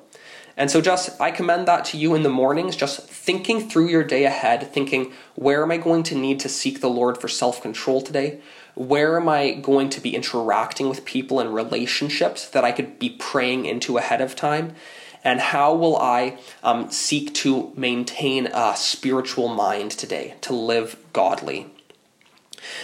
And 0.55 0.71
so, 0.71 0.81
just 0.81 1.21
I 1.21 1.29
commend 1.29 1.67
that 1.67 1.85
to 1.85 1.97
you 1.97 2.15
in 2.15 2.23
the 2.23 2.29
mornings, 2.29 2.75
just 2.75 3.07
thinking 3.07 3.69
through 3.69 3.89
your 3.89 4.03
day 4.03 4.25
ahead, 4.25 4.73
thinking, 4.73 5.13
where 5.35 5.61
am 5.61 5.71
I 5.71 5.77
going 5.77 6.01
to 6.03 6.15
need 6.15 6.39
to 6.39 6.49
seek 6.49 6.81
the 6.81 6.89
Lord 6.89 7.19
for 7.19 7.27
self 7.27 7.61
control 7.61 8.01
today? 8.01 8.39
Where 8.77 9.19
am 9.19 9.27
I 9.27 9.51
going 9.53 9.89
to 9.89 10.01
be 10.01 10.15
interacting 10.15 10.87
with 10.87 11.03
people 11.03 11.39
and 11.39 11.53
relationships 11.53 12.47
that 12.49 12.63
I 12.63 12.71
could 12.71 12.99
be 12.99 13.09
praying 13.09 13.65
into 13.65 13.97
ahead 13.97 14.21
of 14.21 14.35
time? 14.35 14.75
And 15.23 15.39
how 15.39 15.73
will 15.73 15.97
I 15.97 16.37
um, 16.63 16.91
seek 16.91 17.33
to 17.35 17.73
maintain 17.75 18.47
a 18.53 18.75
spiritual 18.77 19.47
mind 19.47 19.91
today, 19.91 20.35
to 20.41 20.53
live 20.53 20.95
godly? 21.11 21.67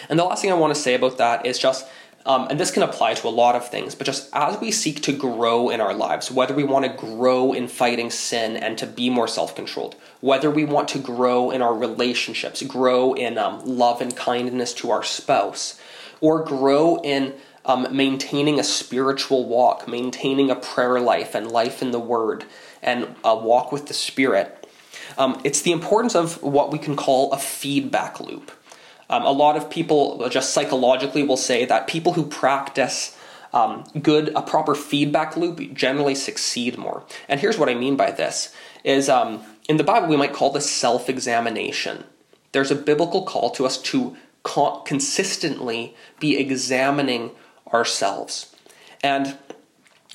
And 0.09 0.19
the 0.19 0.23
last 0.23 0.41
thing 0.41 0.51
I 0.51 0.55
want 0.55 0.73
to 0.73 0.81
say 0.81 0.95
about 0.95 1.17
that 1.19 1.45
is 1.45 1.59
just 1.59 1.85
um, 2.25 2.47
and 2.49 2.57
this 2.57 2.71
can 2.71 2.83
apply 2.83 3.15
to 3.15 3.27
a 3.27 3.29
lot 3.29 3.55
of 3.55 3.67
things, 3.67 3.95
but 3.95 4.05
just 4.05 4.29
as 4.33 4.59
we 4.61 4.71
seek 4.71 5.01
to 5.01 5.11
grow 5.11 5.69
in 5.69 5.81
our 5.81 5.93
lives, 5.93 6.31
whether 6.31 6.53
we 6.53 6.63
want 6.63 6.85
to 6.85 7.05
grow 7.05 7.51
in 7.51 7.67
fighting 7.67 8.09
sin 8.09 8.55
and 8.55 8.77
to 8.77 8.87
be 8.87 9.09
more 9.09 9.27
self 9.27 9.55
controlled, 9.55 9.95
whether 10.21 10.49
we 10.49 10.63
want 10.63 10.87
to 10.89 10.99
grow 10.99 11.51
in 11.51 11.61
our 11.61 11.73
relationships, 11.73 12.61
grow 12.63 13.13
in 13.13 13.37
um, 13.37 13.61
love 13.65 13.99
and 13.99 14.15
kindness 14.15 14.73
to 14.75 14.89
our 14.89 15.03
spouse, 15.03 15.79
or 16.23 16.41
grow 16.41 17.01
in 17.03 17.33
um, 17.65 17.85
maintaining 17.91 18.57
a 18.57 18.63
spiritual 18.63 19.45
walk, 19.45 19.89
maintaining 19.89 20.49
a 20.49 20.55
prayer 20.55 20.97
life 21.01 21.35
and 21.35 21.51
life 21.51 21.81
in 21.81 21.91
the 21.91 21.99
Word, 21.99 22.45
and 22.81 23.13
a 23.25 23.35
walk 23.35 23.73
with 23.73 23.87
the 23.87 23.93
Spirit, 23.93 24.65
um, 25.17 25.39
it's 25.43 25.61
the 25.61 25.73
importance 25.73 26.15
of 26.15 26.41
what 26.41 26.71
we 26.71 26.79
can 26.79 26.95
call 26.95 27.33
a 27.33 27.37
feedback 27.37 28.21
loop. 28.21 28.51
Um, 29.09 29.23
a 29.23 29.31
lot 29.31 29.57
of 29.57 29.69
people 29.69 30.29
just 30.29 30.53
psychologically 30.53 31.23
will 31.23 31.35
say 31.35 31.65
that 31.65 31.87
people 31.87 32.13
who 32.13 32.25
practice 32.25 33.17
um, 33.51 33.83
good, 34.01 34.31
a 34.33 34.41
proper 34.41 34.75
feedback 34.75 35.35
loop 35.35 35.73
generally 35.73 36.15
succeed 36.15 36.77
more. 36.77 37.03
And 37.27 37.41
here's 37.41 37.57
what 37.57 37.67
I 37.67 37.73
mean 37.73 37.97
by 37.97 38.11
this: 38.11 38.55
is 38.85 39.09
um, 39.09 39.43
in 39.67 39.75
the 39.75 39.83
Bible 39.83 40.07
we 40.07 40.15
might 40.15 40.33
call 40.33 40.51
this 40.51 40.69
self-examination. 40.71 42.05
There's 42.53 42.71
a 42.71 42.75
biblical 42.75 43.23
call 43.23 43.49
to 43.51 43.65
us 43.65 43.77
to 43.81 44.15
consistently 44.43 45.95
be 46.19 46.37
examining 46.37 47.31
ourselves, 47.73 48.55
and 49.03 49.37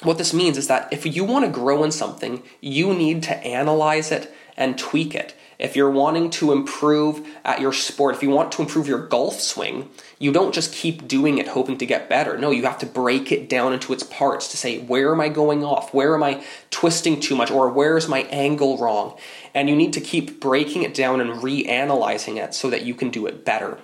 what 0.03 0.17
this 0.17 0.33
means 0.33 0.57
is 0.57 0.69
that 0.69 0.93
if 0.93 1.05
you 1.05 1.25
want 1.25 1.45
to 1.45 1.51
grow 1.51 1.83
in 1.83 1.91
something, 1.91 2.43
you 2.61 2.95
need 2.95 3.23
to 3.25 3.37
analyze 3.39 4.13
it 4.13 4.33
and 4.57 4.79
tweak 4.79 5.15
it. 5.15 5.35
If 5.59 5.75
you're 5.75 5.91
wanting 5.91 6.31
to 6.31 6.53
improve 6.53 7.27
at 7.45 7.61
your 7.61 7.73
sport, 7.73 8.15
if 8.15 8.23
you 8.23 8.31
want 8.31 8.53
to 8.53 8.63
improve 8.63 8.87
your 8.87 9.05
golf 9.09 9.41
swing, 9.41 9.91
you 10.21 10.31
don't 10.31 10.55
just 10.55 10.73
keep 10.73 11.09
doing 11.09 11.39
it 11.39 11.49
hoping 11.49 11.79
to 11.79 11.87
get 11.87 12.09
better. 12.09 12.39
No, 12.39 12.53
you 12.53 12.63
have 12.63 12.79
to 12.79 12.87
break 12.87 13.33
it 13.33 13.49
down 13.49 13.73
into 13.73 13.93
its 13.93 14.05
parts 14.05 14.47
to 14.49 14.57
say, 14.57 14.79
where 14.79 15.13
am 15.13 15.21
I 15.21 15.31
going 15.31 15.65
off? 15.65 15.93
Where 15.93 16.15
am 16.15 16.23
I 16.23 16.45
twisting 16.71 17.19
too 17.19 17.35
much? 17.35 17.51
Or 17.51 17.69
where 17.69 17.97
is 17.97 18.07
my 18.07 18.21
angle 18.31 18.79
wrong? 18.79 19.19
And 19.53 19.69
you 19.69 19.75
need 19.75 19.95
to 19.95 20.01
keep 20.01 20.39
breaking 20.39 20.85
it 20.85 20.95
down 20.95 21.21
and 21.21 21.43
reanalyzing 21.43 22.37
it 22.37 22.55
so 22.55 22.71
that 22.71 22.85
you 22.85 22.95
can 22.95 23.11
do 23.11 23.27
it 23.27 23.45
better. 23.45 23.79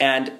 And 0.00 0.32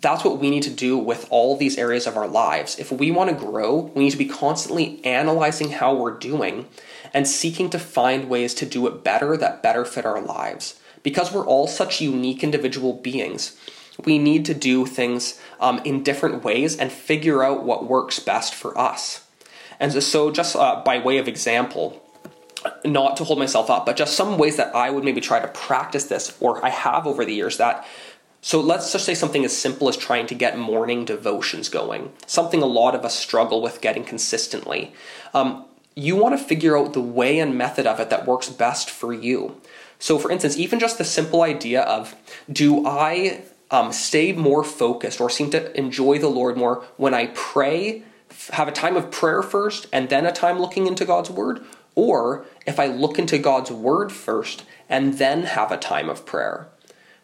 that's 0.00 0.24
what 0.24 0.38
we 0.38 0.50
need 0.50 0.64
to 0.64 0.70
do 0.70 0.98
with 0.98 1.26
all 1.30 1.56
these 1.56 1.78
areas 1.78 2.06
of 2.06 2.16
our 2.16 2.26
lives. 2.26 2.78
If 2.78 2.90
we 2.90 3.10
want 3.10 3.30
to 3.30 3.36
grow, 3.36 3.92
we 3.94 4.04
need 4.04 4.10
to 4.10 4.16
be 4.16 4.26
constantly 4.26 5.04
analyzing 5.04 5.70
how 5.70 5.94
we're 5.94 6.18
doing 6.18 6.68
and 7.12 7.28
seeking 7.28 7.70
to 7.70 7.78
find 7.78 8.28
ways 8.28 8.54
to 8.54 8.66
do 8.66 8.86
it 8.86 9.04
better 9.04 9.36
that 9.36 9.62
better 9.62 9.84
fit 9.84 10.04
our 10.04 10.20
lives. 10.20 10.80
Because 11.02 11.32
we're 11.32 11.46
all 11.46 11.66
such 11.66 12.00
unique 12.00 12.42
individual 12.42 12.94
beings, 12.94 13.56
we 14.04 14.18
need 14.18 14.44
to 14.46 14.54
do 14.54 14.86
things 14.86 15.40
um, 15.60 15.80
in 15.84 16.02
different 16.02 16.42
ways 16.42 16.76
and 16.76 16.90
figure 16.90 17.44
out 17.44 17.62
what 17.62 17.86
works 17.86 18.18
best 18.18 18.54
for 18.54 18.76
us. 18.76 19.24
And 19.78 19.92
so, 20.02 20.30
just 20.30 20.56
uh, 20.56 20.82
by 20.84 20.98
way 20.98 21.18
of 21.18 21.28
example, 21.28 22.02
not 22.84 23.16
to 23.18 23.24
hold 23.24 23.38
myself 23.38 23.70
up, 23.70 23.86
but 23.86 23.96
just 23.96 24.16
some 24.16 24.38
ways 24.38 24.56
that 24.56 24.74
I 24.74 24.90
would 24.90 25.04
maybe 25.04 25.20
try 25.20 25.40
to 25.40 25.48
practice 25.48 26.04
this, 26.04 26.36
or 26.40 26.64
I 26.64 26.70
have 26.70 27.06
over 27.06 27.24
the 27.24 27.34
years 27.34 27.58
that. 27.58 27.86
So 28.44 28.60
let's 28.60 28.92
just 28.92 29.06
say 29.06 29.14
something 29.14 29.42
as 29.46 29.56
simple 29.56 29.88
as 29.88 29.96
trying 29.96 30.26
to 30.26 30.34
get 30.34 30.58
morning 30.58 31.06
devotions 31.06 31.70
going, 31.70 32.12
something 32.26 32.60
a 32.60 32.66
lot 32.66 32.94
of 32.94 33.02
us 33.02 33.18
struggle 33.18 33.62
with 33.62 33.80
getting 33.80 34.04
consistently. 34.04 34.92
Um, 35.32 35.64
you 35.94 36.14
want 36.14 36.38
to 36.38 36.44
figure 36.44 36.76
out 36.76 36.92
the 36.92 37.00
way 37.00 37.38
and 37.38 37.56
method 37.56 37.86
of 37.86 38.00
it 38.00 38.10
that 38.10 38.26
works 38.26 38.50
best 38.50 38.90
for 38.90 39.14
you. 39.14 39.58
So, 39.98 40.18
for 40.18 40.30
instance, 40.30 40.58
even 40.58 40.78
just 40.78 40.98
the 40.98 41.04
simple 41.04 41.40
idea 41.40 41.84
of 41.84 42.14
do 42.52 42.86
I 42.86 43.44
um, 43.70 43.92
stay 43.92 44.32
more 44.32 44.62
focused 44.62 45.22
or 45.22 45.30
seem 45.30 45.50
to 45.52 45.74
enjoy 45.74 46.18
the 46.18 46.28
Lord 46.28 46.58
more 46.58 46.84
when 46.98 47.14
I 47.14 47.28
pray, 47.28 48.02
have 48.50 48.68
a 48.68 48.72
time 48.72 48.98
of 48.98 49.10
prayer 49.10 49.42
first, 49.42 49.86
and 49.90 50.10
then 50.10 50.26
a 50.26 50.32
time 50.32 50.58
looking 50.58 50.86
into 50.86 51.06
God's 51.06 51.30
Word? 51.30 51.64
Or 51.94 52.44
if 52.66 52.78
I 52.78 52.88
look 52.88 53.18
into 53.18 53.38
God's 53.38 53.70
Word 53.70 54.12
first 54.12 54.64
and 54.86 55.14
then 55.16 55.44
have 55.44 55.72
a 55.72 55.78
time 55.78 56.10
of 56.10 56.26
prayer? 56.26 56.68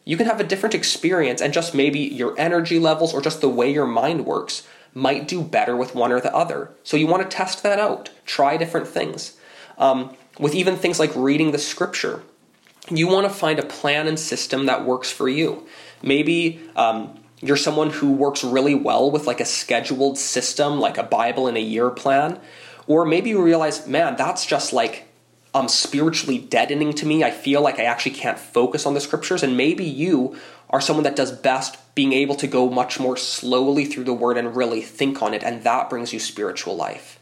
You 0.05 0.17
can 0.17 0.27
have 0.27 0.41
a 0.41 0.45
different 0.45 0.75
experience, 0.75 1.41
and 1.41 1.53
just 1.53 1.75
maybe 1.75 2.01
your 2.01 2.35
energy 2.39 2.79
levels 2.79 3.13
or 3.15 3.21
just 3.21 3.41
the 3.41 3.49
way 3.49 3.73
your 3.73 3.87
mind 3.87 4.27
works 4.27 4.67
might 4.95 5.29
do 5.29 5.43
better 5.43 5.77
with 5.77 5.95
one 5.95 6.11
or 6.11 6.21
the 6.21 6.35
other. 6.35 6.73
So 6.83 6.97
you 6.97 7.07
want 7.07 7.23
to 7.23 7.37
test 7.37 7.63
that 7.63 7.79
out, 7.79 8.11
try 8.25 8.57
different 8.57 8.89
things. 8.89 9.37
Um, 9.79 10.17
with 10.39 10.55
even 10.55 10.77
things 10.77 10.99
like 10.99 11.15
reading 11.15 11.53
the 11.53 11.59
scripture, 11.59 12.23
you 12.91 13.07
want 13.07 13.27
to 13.27 13.33
find 13.33 13.59
a 13.59 13.65
plan 13.65 14.07
and 14.07 14.19
system 14.19 14.67
that 14.67 14.85
works 14.85 15.11
for 15.11 15.29
you. 15.29 15.67
Maybe 16.03 16.61
um, 16.77 17.21
you're 17.41 17.57
someone 17.57 17.91
who 17.91 18.13
works 18.13 18.43
really 18.43 18.75
well 18.75 19.11
with 19.11 19.27
like 19.27 19.41
a 19.41 19.45
scheduled 19.45 20.19
system, 20.19 20.81
like 20.81 20.99
a 20.99 21.03
Bible 21.03 21.47
in 21.47 21.57
a 21.57 21.61
year 21.61 21.91
plan. 21.91 22.41
Or 22.87 23.05
maybe 23.05 23.31
you 23.31 23.43
realize, 23.43 23.87
man, 23.87 24.17
that's 24.17 24.45
just 24.45 24.73
like 24.73 25.07
um, 25.55 25.69
spiritually 25.69 26.39
deadening 26.39 26.93
to 26.95 27.07
me. 27.07 27.25
I 27.25 27.31
feel 27.31 27.61
like 27.61 27.79
I 27.79 27.85
actually 27.85 28.13
can't 28.13 28.39
focus 28.39 28.87
on 28.87 28.95
the 28.95 29.01
scriptures. 29.01 29.43
And 29.43 29.57
maybe 29.57 29.85
you 29.85 30.37
are 30.71 30.81
someone 30.81 31.05
that 31.05 31.17
does 31.17 31.33
best 31.33 31.77
being 31.95 32.13
able 32.13 32.37
to 32.37 32.47
go 32.47 32.71
much 32.71 33.01
more 33.01 33.17
slowly 33.17 33.85
through 33.85 34.05
the 34.05 34.15
word 34.15 34.37
and 34.37 34.55
really 34.55 34.81
think 34.81 35.23
on 35.23 35.35
it, 35.35 35.43
and 35.43 35.65
that 35.65 35.91
brings 35.91 36.13
you 36.13 36.21
spiritual 36.21 36.77
life. 36.77 37.19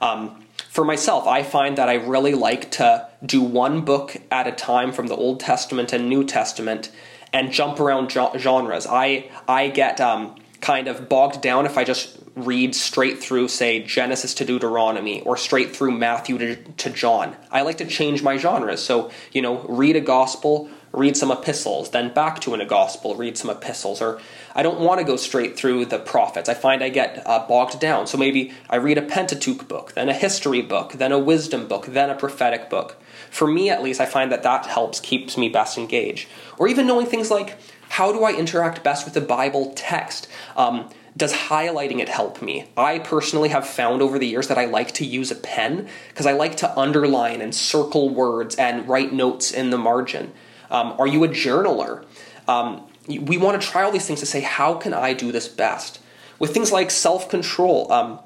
Um, 0.00 0.44
for 0.68 0.84
myself, 0.84 1.26
I 1.26 1.42
find 1.42 1.76
that 1.78 1.88
I 1.88 1.94
really 1.94 2.34
like 2.34 2.70
to 2.72 3.08
do 3.24 3.42
one 3.42 3.80
book 3.80 4.16
at 4.30 4.46
a 4.46 4.52
time 4.52 4.92
from 4.92 5.08
the 5.08 5.16
Old 5.16 5.40
Testament 5.40 5.92
and 5.92 6.08
New 6.08 6.24
Testament 6.24 6.90
and 7.32 7.50
jump 7.52 7.80
around 7.80 8.10
genres. 8.10 8.86
I 8.86 9.30
I 9.48 9.68
get 9.68 10.00
um, 10.00 10.36
kind 10.60 10.86
of 10.86 11.08
bogged 11.08 11.40
down 11.42 11.66
if 11.66 11.76
I 11.76 11.84
just 11.84 12.18
read 12.36 12.74
straight 12.74 13.22
through, 13.22 13.48
say, 13.48 13.80
Genesis 13.82 14.34
to 14.34 14.44
Deuteronomy 14.44 15.20
or 15.22 15.36
straight 15.36 15.74
through 15.74 15.92
Matthew 15.92 16.38
to, 16.38 16.56
to 16.56 16.90
John. 16.90 17.36
I 17.50 17.62
like 17.62 17.78
to 17.78 17.86
change 17.86 18.22
my 18.22 18.36
genres. 18.36 18.82
So, 18.82 19.10
you 19.32 19.40
know, 19.40 19.60
read 19.68 19.94
a 19.94 20.00
gospel, 20.00 20.68
read 20.92 21.16
some 21.16 21.30
epistles, 21.30 21.90
then 21.90 22.12
back 22.12 22.40
to 22.40 22.54
in 22.54 22.60
a 22.60 22.66
gospel, 22.66 23.14
read 23.14 23.38
some 23.38 23.50
epistles. 23.50 24.02
Or 24.02 24.20
I 24.54 24.64
don't 24.64 24.80
want 24.80 24.98
to 24.98 25.06
go 25.06 25.16
straight 25.16 25.56
through 25.56 25.86
the 25.86 25.98
prophets. 25.98 26.48
I 26.48 26.54
find 26.54 26.82
I 26.82 26.88
get 26.88 27.22
uh, 27.24 27.46
bogged 27.46 27.78
down. 27.78 28.06
So 28.08 28.18
maybe 28.18 28.52
I 28.68 28.76
read 28.76 28.98
a 28.98 29.02
Pentateuch 29.02 29.68
book, 29.68 29.92
then 29.92 30.08
a 30.08 30.14
history 30.14 30.62
book, 30.62 30.94
then 30.94 31.12
a 31.12 31.18
wisdom 31.18 31.68
book, 31.68 31.86
then 31.86 32.10
a 32.10 32.16
prophetic 32.16 32.68
book. 32.68 33.00
For 33.30 33.46
me, 33.46 33.70
at 33.70 33.82
least, 33.82 34.00
I 34.00 34.06
find 34.06 34.30
that 34.32 34.42
that 34.42 34.66
helps, 34.66 35.00
keeps 35.00 35.36
me 35.36 35.48
best 35.48 35.78
engaged. 35.78 36.28
Or 36.58 36.68
even 36.68 36.86
knowing 36.86 37.06
things 37.06 37.30
like 37.30 37.58
how 37.94 38.12
do 38.12 38.24
I 38.24 38.32
interact 38.32 38.82
best 38.82 39.04
with 39.04 39.14
the 39.14 39.20
Bible 39.20 39.72
text? 39.76 40.26
Um, 40.56 40.90
does 41.16 41.32
highlighting 41.32 42.00
it 42.00 42.08
help 42.08 42.42
me? 42.42 42.66
I 42.76 42.98
personally 42.98 43.50
have 43.50 43.64
found 43.64 44.02
over 44.02 44.18
the 44.18 44.26
years 44.26 44.48
that 44.48 44.58
I 44.58 44.64
like 44.64 44.90
to 44.94 45.06
use 45.06 45.30
a 45.30 45.36
pen 45.36 45.88
because 46.08 46.26
I 46.26 46.32
like 46.32 46.56
to 46.56 46.76
underline 46.76 47.40
and 47.40 47.54
circle 47.54 48.08
words 48.08 48.56
and 48.56 48.88
write 48.88 49.12
notes 49.12 49.52
in 49.52 49.70
the 49.70 49.78
margin. 49.78 50.32
Um, 50.72 50.96
are 50.98 51.06
you 51.06 51.22
a 51.22 51.28
journaler? 51.28 52.04
Um, 52.48 52.84
we 53.06 53.38
want 53.38 53.62
to 53.62 53.64
try 53.64 53.84
all 53.84 53.92
these 53.92 54.06
things 54.06 54.18
to 54.20 54.26
say, 54.26 54.40
how 54.40 54.74
can 54.74 54.92
I 54.92 55.12
do 55.12 55.30
this 55.30 55.46
best? 55.46 56.00
With 56.40 56.52
things 56.52 56.72
like 56.72 56.90
self 56.90 57.28
control, 57.28 57.92
um, 57.92 58.18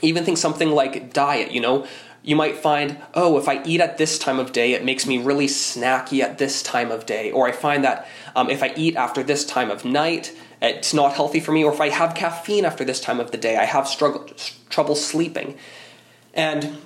even 0.00 0.24
things 0.24 0.40
something 0.40 0.70
like 0.70 1.12
diet, 1.12 1.52
you 1.52 1.60
know, 1.60 1.86
you 2.22 2.36
might 2.36 2.56
find, 2.56 2.98
oh, 3.14 3.36
if 3.38 3.48
I 3.48 3.62
eat 3.64 3.80
at 3.80 3.98
this 3.98 4.18
time 4.18 4.38
of 4.38 4.52
day, 4.52 4.72
it 4.72 4.84
makes 4.84 5.06
me 5.06 5.18
really 5.18 5.48
snacky 5.48 6.20
at 6.22 6.38
this 6.38 6.62
time 6.62 6.92
of 6.92 7.04
day. 7.04 7.32
Or 7.32 7.48
I 7.48 7.52
find 7.52 7.82
that 7.84 8.06
um, 8.36 8.48
if 8.48 8.62
I 8.62 8.72
eat 8.76 8.94
after 8.94 9.22
this 9.22 9.44
time 9.44 9.70
of 9.70 9.84
night, 9.84 10.32
it's 10.60 10.94
not 10.94 11.14
healthy 11.14 11.40
for 11.40 11.50
me. 11.50 11.64
Or 11.64 11.72
if 11.72 11.80
I 11.80 11.88
have 11.88 12.14
caffeine 12.14 12.64
after 12.64 12.84
this 12.84 13.00
time 13.00 13.18
of 13.18 13.32
the 13.32 13.38
day, 13.38 13.56
I 13.56 13.64
have 13.64 13.88
struggle, 13.88 14.30
trouble 14.70 14.94
sleeping. 14.94 15.58
And 16.32 16.78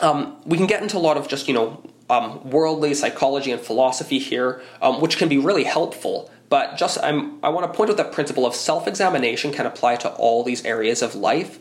um, 0.00 0.36
we 0.44 0.58
can 0.58 0.66
get 0.66 0.82
into 0.82 0.98
a 0.98 1.00
lot 1.00 1.16
of 1.16 1.26
just, 1.26 1.48
you 1.48 1.54
know, 1.54 1.82
um, 2.10 2.50
worldly 2.50 2.92
psychology 2.92 3.50
and 3.50 3.60
philosophy 3.60 4.18
here, 4.18 4.62
um, 4.82 5.00
which 5.00 5.16
can 5.16 5.30
be 5.30 5.38
really 5.38 5.64
helpful. 5.64 6.30
But 6.50 6.76
just 6.76 7.02
I'm, 7.02 7.42
I 7.42 7.48
want 7.48 7.70
to 7.70 7.74
point 7.74 7.90
out 7.90 7.96
that 7.96 8.12
principle 8.12 8.44
of 8.44 8.54
self 8.54 8.86
examination 8.86 9.52
can 9.52 9.64
apply 9.64 9.96
to 9.96 10.10
all 10.10 10.44
these 10.44 10.64
areas 10.66 11.00
of 11.00 11.14
life. 11.14 11.58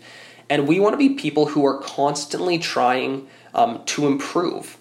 And 0.50 0.68
we 0.68 0.80
want 0.80 0.94
to 0.94 0.98
be 0.98 1.10
people 1.10 1.48
who 1.48 1.66
are 1.66 1.80
constantly 1.80 2.60
trying 2.60 3.28
um, 3.54 3.84
to 3.86 4.08
improve. 4.08 4.78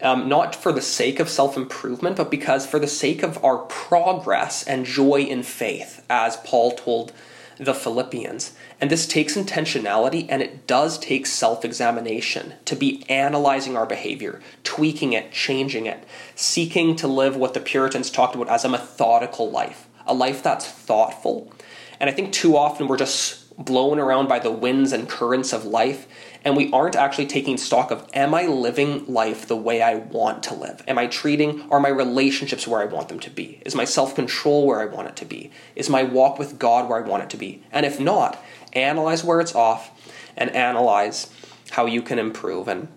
Um, 0.00 0.28
not 0.28 0.54
for 0.54 0.72
the 0.72 0.82
sake 0.82 1.20
of 1.20 1.30
self 1.30 1.56
improvement, 1.56 2.16
but 2.16 2.30
because 2.30 2.66
for 2.66 2.78
the 2.78 2.88
sake 2.88 3.22
of 3.22 3.42
our 3.44 3.58
progress 3.58 4.62
and 4.62 4.84
joy 4.84 5.20
in 5.20 5.42
faith, 5.42 6.04
as 6.10 6.36
Paul 6.38 6.72
told 6.72 7.12
the 7.58 7.74
Philippians. 7.74 8.52
And 8.80 8.90
this 8.90 9.06
takes 9.06 9.36
intentionality 9.36 10.26
and 10.28 10.42
it 10.42 10.66
does 10.66 10.98
take 10.98 11.26
self 11.26 11.64
examination 11.64 12.54
to 12.64 12.76
be 12.76 13.04
analyzing 13.08 13.76
our 13.76 13.86
behavior, 13.86 14.40
tweaking 14.62 15.12
it, 15.12 15.32
changing 15.32 15.86
it, 15.86 16.04
seeking 16.34 16.96
to 16.96 17.08
live 17.08 17.36
what 17.36 17.54
the 17.54 17.60
Puritans 17.60 18.10
talked 18.10 18.34
about 18.34 18.48
as 18.48 18.64
a 18.64 18.68
methodical 18.68 19.50
life, 19.50 19.88
a 20.06 20.14
life 20.14 20.42
that's 20.42 20.66
thoughtful. 20.66 21.52
And 22.00 22.10
I 22.10 22.12
think 22.12 22.32
too 22.32 22.56
often 22.56 22.88
we're 22.88 22.96
just 22.96 23.43
blown 23.58 23.98
around 23.98 24.28
by 24.28 24.38
the 24.38 24.50
winds 24.50 24.92
and 24.92 25.08
currents 25.08 25.52
of 25.52 25.64
life, 25.64 26.06
and 26.44 26.56
we 26.56 26.70
aren't 26.72 26.96
actually 26.96 27.26
taking 27.26 27.56
stock 27.56 27.90
of 27.90 28.06
am 28.12 28.34
I 28.34 28.46
living 28.46 29.06
life 29.06 29.46
the 29.46 29.56
way 29.56 29.80
I 29.80 29.96
want 29.96 30.42
to 30.44 30.54
live? 30.54 30.82
Am 30.86 30.98
I 30.98 31.06
treating, 31.06 31.70
are 31.70 31.80
my 31.80 31.88
relationships 31.88 32.66
where 32.66 32.80
I 32.80 32.86
want 32.86 33.08
them 33.08 33.20
to 33.20 33.30
be? 33.30 33.60
Is 33.64 33.74
my 33.74 33.84
self 33.84 34.14
control 34.14 34.66
where 34.66 34.80
I 34.80 34.86
want 34.86 35.08
it 35.08 35.16
to 35.16 35.24
be? 35.24 35.50
Is 35.76 35.88
my 35.88 36.02
walk 36.02 36.38
with 36.38 36.58
God 36.58 36.88
where 36.88 37.02
I 37.02 37.06
want 37.06 37.22
it 37.22 37.30
to 37.30 37.36
be? 37.36 37.62
And 37.72 37.86
if 37.86 38.00
not, 38.00 38.42
analyze 38.72 39.24
where 39.24 39.40
it's 39.40 39.54
off 39.54 39.90
and 40.36 40.50
analyze 40.50 41.30
how 41.70 41.86
you 41.86 42.02
can 42.02 42.18
improve. 42.18 42.68
And 42.68 42.88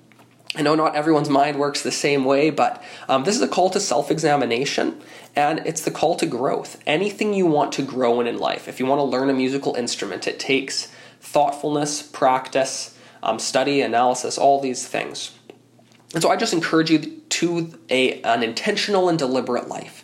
I 0.57 0.63
know 0.63 0.73
not 0.73 0.95
everyone's 0.95 1.29
mind 1.29 1.59
works 1.59 1.83
the 1.83 1.91
same 1.91 2.25
way, 2.25 2.49
but 2.49 2.83
um, 3.07 3.25
this 3.25 3.35
is 3.35 3.43
a 3.43 3.47
call 3.47 3.69
to 3.69 3.79
self 3.79 4.09
examination 4.09 4.99
and 5.35 5.59
it's 5.59 5.81
the 5.81 5.91
call 5.91 6.15
to 6.15 6.25
growth. 6.25 6.81
Anything 6.87 7.35
you 7.35 7.45
want 7.45 7.71
to 7.73 7.83
grow 7.83 8.19
in 8.19 8.25
in 8.25 8.39
life, 8.39 8.67
if 8.67 8.79
you 8.79 8.87
want 8.87 8.97
to 8.97 9.03
learn 9.03 9.29
a 9.29 9.33
musical 9.33 9.75
instrument, 9.75 10.27
it 10.27 10.39
takes 10.39 10.91
thoughtfulness, 11.21 12.01
practice, 12.01 12.97
um, 13.21 13.37
study, 13.37 13.81
analysis, 13.81 14.39
all 14.39 14.59
these 14.59 14.87
things. 14.87 15.37
And 16.15 16.23
so 16.23 16.31
I 16.31 16.35
just 16.37 16.53
encourage 16.53 16.89
you 16.89 16.99
to 16.99 17.79
a, 17.91 18.19
an 18.23 18.41
intentional 18.41 19.09
and 19.09 19.19
deliberate 19.19 19.67
life. 19.67 20.03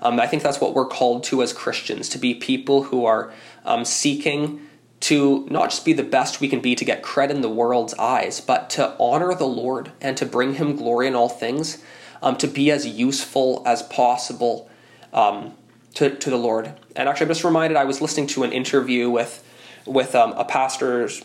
Um, 0.00 0.18
I 0.18 0.26
think 0.26 0.42
that's 0.42 0.62
what 0.62 0.72
we're 0.72 0.88
called 0.88 1.24
to 1.24 1.42
as 1.42 1.52
Christians 1.52 2.08
to 2.10 2.18
be 2.18 2.34
people 2.34 2.84
who 2.84 3.04
are 3.04 3.34
um, 3.66 3.84
seeking 3.84 4.66
to 5.00 5.46
not 5.50 5.70
just 5.70 5.84
be 5.84 5.92
the 5.92 6.02
best 6.02 6.40
we 6.40 6.48
can 6.48 6.60
be 6.60 6.74
to 6.74 6.84
get 6.84 7.02
credit 7.02 7.34
in 7.34 7.42
the 7.42 7.48
world's 7.48 7.94
eyes, 7.94 8.40
but 8.40 8.68
to 8.70 8.94
honor 8.98 9.34
the 9.34 9.46
Lord 9.46 9.92
and 10.00 10.16
to 10.18 10.26
bring 10.26 10.54
Him 10.54 10.76
glory 10.76 11.06
in 11.06 11.14
all 11.14 11.28
things, 11.28 11.82
um, 12.22 12.36
to 12.36 12.46
be 12.46 12.70
as 12.70 12.86
useful 12.86 13.62
as 13.64 13.82
possible 13.82 14.70
um, 15.12 15.54
to, 15.94 16.14
to 16.14 16.30
the 16.30 16.36
Lord. 16.36 16.74
And 16.94 17.08
actually, 17.08 17.24
I'm 17.24 17.30
just 17.30 17.44
reminded 17.44 17.76
I 17.76 17.84
was 17.84 18.00
listening 18.00 18.26
to 18.28 18.42
an 18.42 18.52
interview 18.52 19.08
with, 19.08 19.42
with 19.86 20.14
um, 20.14 20.32
a 20.32 20.44
pastor's 20.44 21.24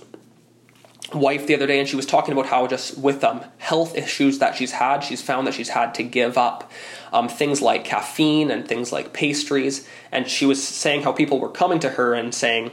wife 1.14 1.46
the 1.46 1.54
other 1.54 1.68
day, 1.68 1.80
and 1.80 1.88
she 1.88 1.96
was 1.96 2.06
talking 2.06 2.32
about 2.32 2.48
how 2.48 2.66
just 2.68 2.98
with 2.98 3.24
um, 3.24 3.44
health 3.58 3.96
issues 3.96 4.40
that 4.40 4.56
she's 4.56 4.72
had, 4.72 5.02
she's 5.02 5.22
found 5.22 5.46
that 5.48 5.54
she's 5.54 5.70
had 5.70 5.94
to 5.96 6.04
give 6.04 6.38
up 6.38 6.72
um, 7.14 7.28
things 7.28 7.62
like 7.62 7.84
caffeine 7.84 8.50
and 8.50 8.68
things 8.68 8.92
like 8.92 9.14
pastries. 9.14 9.88
And 10.12 10.28
she 10.28 10.46
was 10.46 10.66
saying 10.66 11.04
how 11.04 11.12
people 11.12 11.40
were 11.40 11.50
coming 11.50 11.80
to 11.80 11.92
her 11.92 12.14
and 12.14 12.34
saying, 12.34 12.72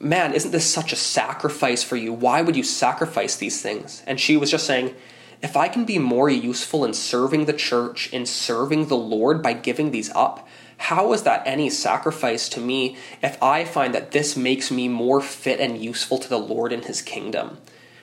man, 0.00 0.32
isn't 0.32 0.50
this 0.50 0.66
such 0.66 0.92
a 0.92 0.96
sacrifice 0.96 1.82
for 1.82 1.96
you? 1.96 2.12
Why 2.12 2.42
would 2.42 2.56
you 2.56 2.62
sacrifice 2.62 3.36
these 3.36 3.60
things? 3.60 4.02
And 4.06 4.20
she 4.20 4.36
was 4.36 4.50
just 4.50 4.66
saying, 4.66 4.94
if 5.40 5.56
I 5.56 5.68
can 5.68 5.84
be 5.84 5.98
more 5.98 6.28
useful 6.28 6.84
in 6.84 6.94
serving 6.94 7.44
the 7.44 7.52
church, 7.52 8.12
in 8.12 8.26
serving 8.26 8.86
the 8.86 8.96
Lord 8.96 9.42
by 9.42 9.52
giving 9.52 9.90
these 9.90 10.10
up, 10.10 10.48
how 10.78 11.12
is 11.12 11.22
that 11.24 11.42
any 11.46 11.70
sacrifice 11.70 12.48
to 12.50 12.60
me 12.60 12.96
if 13.22 13.40
I 13.42 13.64
find 13.64 13.94
that 13.94 14.12
this 14.12 14.36
makes 14.36 14.70
me 14.70 14.88
more 14.88 15.20
fit 15.20 15.60
and 15.60 15.82
useful 15.82 16.18
to 16.18 16.28
the 16.28 16.38
Lord 16.38 16.72
in 16.72 16.82
His 16.82 17.02
kingdom? 17.02 17.58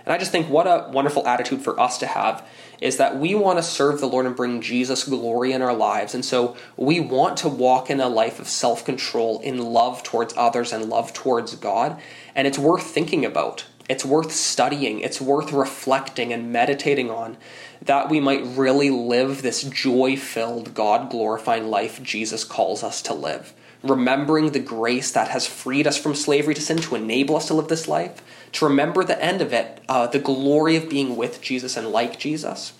And 0.06 0.14
I 0.14 0.18
just 0.18 0.32
think 0.32 0.50
what 0.50 0.68
a 0.68 0.90
wonderful 0.92 1.28
attitude 1.28 1.62
for 1.62 1.80
us 1.80 1.98
to 2.00 2.08
have 2.08 2.48
is 2.82 2.98
that 2.98 3.18
we 3.18 3.34
want 3.36 3.58
to 3.58 3.64
serve 3.64 4.00
the 4.00 4.08
Lord 4.08 4.26
and 4.26 4.36
bring 4.36 4.62
Jesus 4.62 5.06
glory 5.06 5.52
in 5.52 5.62
our 5.62 5.74
lives. 5.74 6.14
And 6.14 6.24
so 6.24 6.56
we 6.78 7.00
want 7.00 7.38
to 7.38 7.50
walk 7.50 7.90
in 7.90 8.00
a 8.00 8.08
life 8.08 8.40
of 8.40 8.48
self 8.48 8.86
control, 8.86 9.40
in 9.40 9.58
love 9.58 10.04
towards 10.04 10.34
others 10.38 10.72
and 10.74 10.90
love 10.90 11.14
towards 11.14 11.56
God. 11.56 12.00
And 12.36 12.48
it's 12.48 12.60
worth 12.60 12.84
thinking 12.84 13.26
about. 13.26 13.66
It's 13.88 14.06
worth 14.06 14.32
studying. 14.32 15.00
It's 15.00 15.22
worth 15.22 15.52
reflecting 15.52 16.34
and 16.34 16.52
meditating 16.52 17.12
on 17.12 17.38
that 17.82 18.10
we 18.10 18.20
might 18.20 18.44
really 18.44 18.90
live 18.90 19.42
this 19.42 19.62
joy 19.62 20.18
filled, 20.18 20.74
God 20.74 21.10
glorifying 21.10 21.68
life 21.70 22.02
Jesus 22.02 22.44
calls 22.44 22.84
us 22.84 23.02
to 23.04 23.14
live. 23.14 23.54
Remembering 23.86 24.52
the 24.52 24.60
grace 24.60 25.12
that 25.12 25.30
has 25.30 25.48
freed 25.48 25.88
us 25.88 25.98
from 25.98 26.16
slavery 26.16 26.56
to 26.56 26.62
sin 26.62 26.78
to 26.78 26.96
enable 26.96 27.36
us 27.36 27.48
to 27.48 27.54
live 27.54 27.68
this 27.68 27.88
life 27.88 28.22
to 28.56 28.66
remember 28.66 29.04
the 29.04 29.22
end 29.24 29.42
of 29.42 29.54
it, 29.54 29.82
uh, 29.90 30.08
the 30.08 30.20
glory 30.20 30.76
of 30.76 30.90
being 30.90 31.16
with 31.16 31.42
Jesus 31.42 31.76
and 31.78 31.90
like 31.90 32.18
Jesus. 32.18 32.74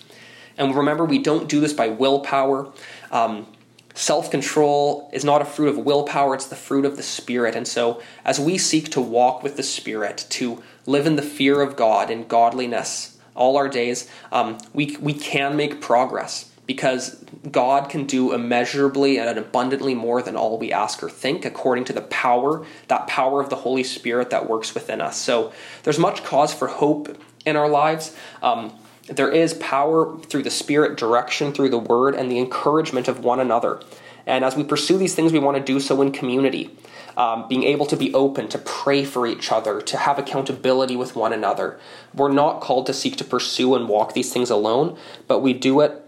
And 0.56 0.74
remember, 0.74 1.04
we 1.04 1.18
don't 1.18 1.48
do 1.48 1.60
this 1.60 1.72
by 1.72 1.88
willpower. 1.88 2.72
Um, 3.10 3.46
Self 3.94 4.30
control 4.30 5.08
is 5.14 5.24
not 5.24 5.40
a 5.40 5.46
fruit 5.46 5.70
of 5.70 5.78
willpower, 5.78 6.34
it's 6.34 6.48
the 6.48 6.54
fruit 6.54 6.84
of 6.84 6.98
the 6.98 7.02
Spirit. 7.02 7.56
And 7.56 7.66
so, 7.66 8.02
as 8.26 8.38
we 8.38 8.58
seek 8.58 8.90
to 8.90 9.00
walk 9.00 9.42
with 9.42 9.56
the 9.56 9.62
Spirit, 9.62 10.26
to 10.30 10.62
live 10.84 11.06
in 11.06 11.16
the 11.16 11.22
fear 11.22 11.62
of 11.62 11.76
God 11.76 12.10
and 12.10 12.28
godliness 12.28 13.16
all 13.34 13.56
our 13.56 13.70
days, 13.70 14.06
um, 14.30 14.58
we, 14.74 14.98
we 15.00 15.14
can 15.14 15.56
make 15.56 15.80
progress 15.80 16.50
because 16.66 17.24
God 17.50 17.88
can 17.88 18.06
do 18.06 18.32
immeasurably 18.32 19.18
and 19.18 19.38
abundantly 19.38 19.94
more 19.94 20.20
than 20.20 20.36
all 20.36 20.58
we 20.58 20.72
ask 20.72 21.02
or 21.02 21.08
think 21.08 21.44
according 21.44 21.84
to 21.86 21.92
the 21.92 22.02
power, 22.02 22.66
that 22.88 23.06
power 23.06 23.40
of 23.40 23.50
the 23.50 23.56
Holy 23.56 23.84
Spirit 23.84 24.30
that 24.30 24.48
works 24.48 24.74
within 24.74 25.00
us. 25.00 25.16
So 25.16 25.52
there's 25.84 25.98
much 25.98 26.24
cause 26.24 26.52
for 26.52 26.66
hope 26.66 27.16
in 27.44 27.56
our 27.56 27.68
lives. 27.68 28.14
Um, 28.42 28.76
there 29.08 29.30
is 29.30 29.54
power 29.54 30.18
through 30.18 30.42
the 30.42 30.50
Spirit, 30.50 30.98
direction 30.98 31.52
through 31.52 31.68
the 31.70 31.78
Word, 31.78 32.16
and 32.16 32.30
the 32.30 32.38
encouragement 32.38 33.06
of 33.06 33.20
one 33.20 33.38
another. 33.38 33.80
And 34.26 34.44
as 34.44 34.56
we 34.56 34.64
pursue 34.64 34.98
these 34.98 35.14
things, 35.14 35.32
we 35.32 35.38
want 35.38 35.56
to 35.56 35.62
do 35.62 35.78
so 35.78 36.02
in 36.02 36.10
community. 36.10 36.76
Um, 37.16 37.48
being 37.48 37.62
able 37.62 37.86
to 37.86 37.96
be 37.96 38.12
open, 38.12 38.48
to 38.48 38.58
pray 38.58 39.04
for 39.04 39.26
each 39.26 39.50
other, 39.50 39.80
to 39.80 39.96
have 39.96 40.18
accountability 40.18 40.96
with 40.96 41.16
one 41.16 41.32
another. 41.32 41.78
We're 42.12 42.32
not 42.32 42.60
called 42.60 42.86
to 42.86 42.92
seek 42.92 43.16
to 43.16 43.24
pursue 43.24 43.74
and 43.74 43.88
walk 43.88 44.12
these 44.12 44.32
things 44.32 44.50
alone, 44.50 44.98
but 45.26 45.38
we 45.38 45.54
do 45.54 45.80
it 45.80 46.05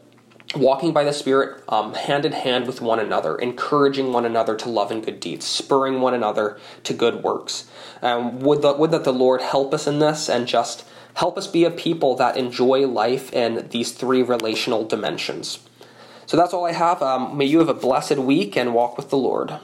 walking 0.54 0.92
by 0.92 1.04
the 1.04 1.12
Spirit 1.12 1.62
um, 1.68 1.94
hand 1.94 2.24
in 2.24 2.32
hand 2.32 2.66
with 2.66 2.80
one 2.80 2.98
another, 2.98 3.36
encouraging 3.36 4.12
one 4.12 4.24
another 4.24 4.56
to 4.56 4.68
love 4.68 4.90
and 4.90 5.04
good 5.04 5.20
deeds, 5.20 5.46
spurring 5.46 6.00
one 6.00 6.14
another 6.14 6.58
to 6.84 6.94
good 6.94 7.22
works. 7.22 7.70
Um, 8.02 8.40
would, 8.40 8.62
the, 8.62 8.72
would 8.72 8.90
that 8.92 9.04
the 9.04 9.12
Lord 9.12 9.42
help 9.42 9.74
us 9.74 9.86
in 9.86 9.98
this 9.98 10.28
and 10.28 10.46
just 10.46 10.84
help 11.14 11.36
us 11.36 11.46
be 11.46 11.64
a 11.64 11.70
people 11.70 12.14
that 12.16 12.36
enjoy 12.36 12.86
life 12.86 13.32
in 13.32 13.68
these 13.70 13.92
three 13.92 14.22
relational 14.22 14.84
dimensions. 14.84 15.58
So 16.26 16.36
that's 16.36 16.52
all 16.52 16.64
I 16.64 16.72
have. 16.72 17.02
Um, 17.02 17.36
may 17.36 17.46
you 17.46 17.58
have 17.58 17.68
a 17.68 17.74
blessed 17.74 18.18
week 18.18 18.56
and 18.56 18.74
walk 18.74 18.96
with 18.96 19.10
the 19.10 19.16
Lord. 19.16 19.58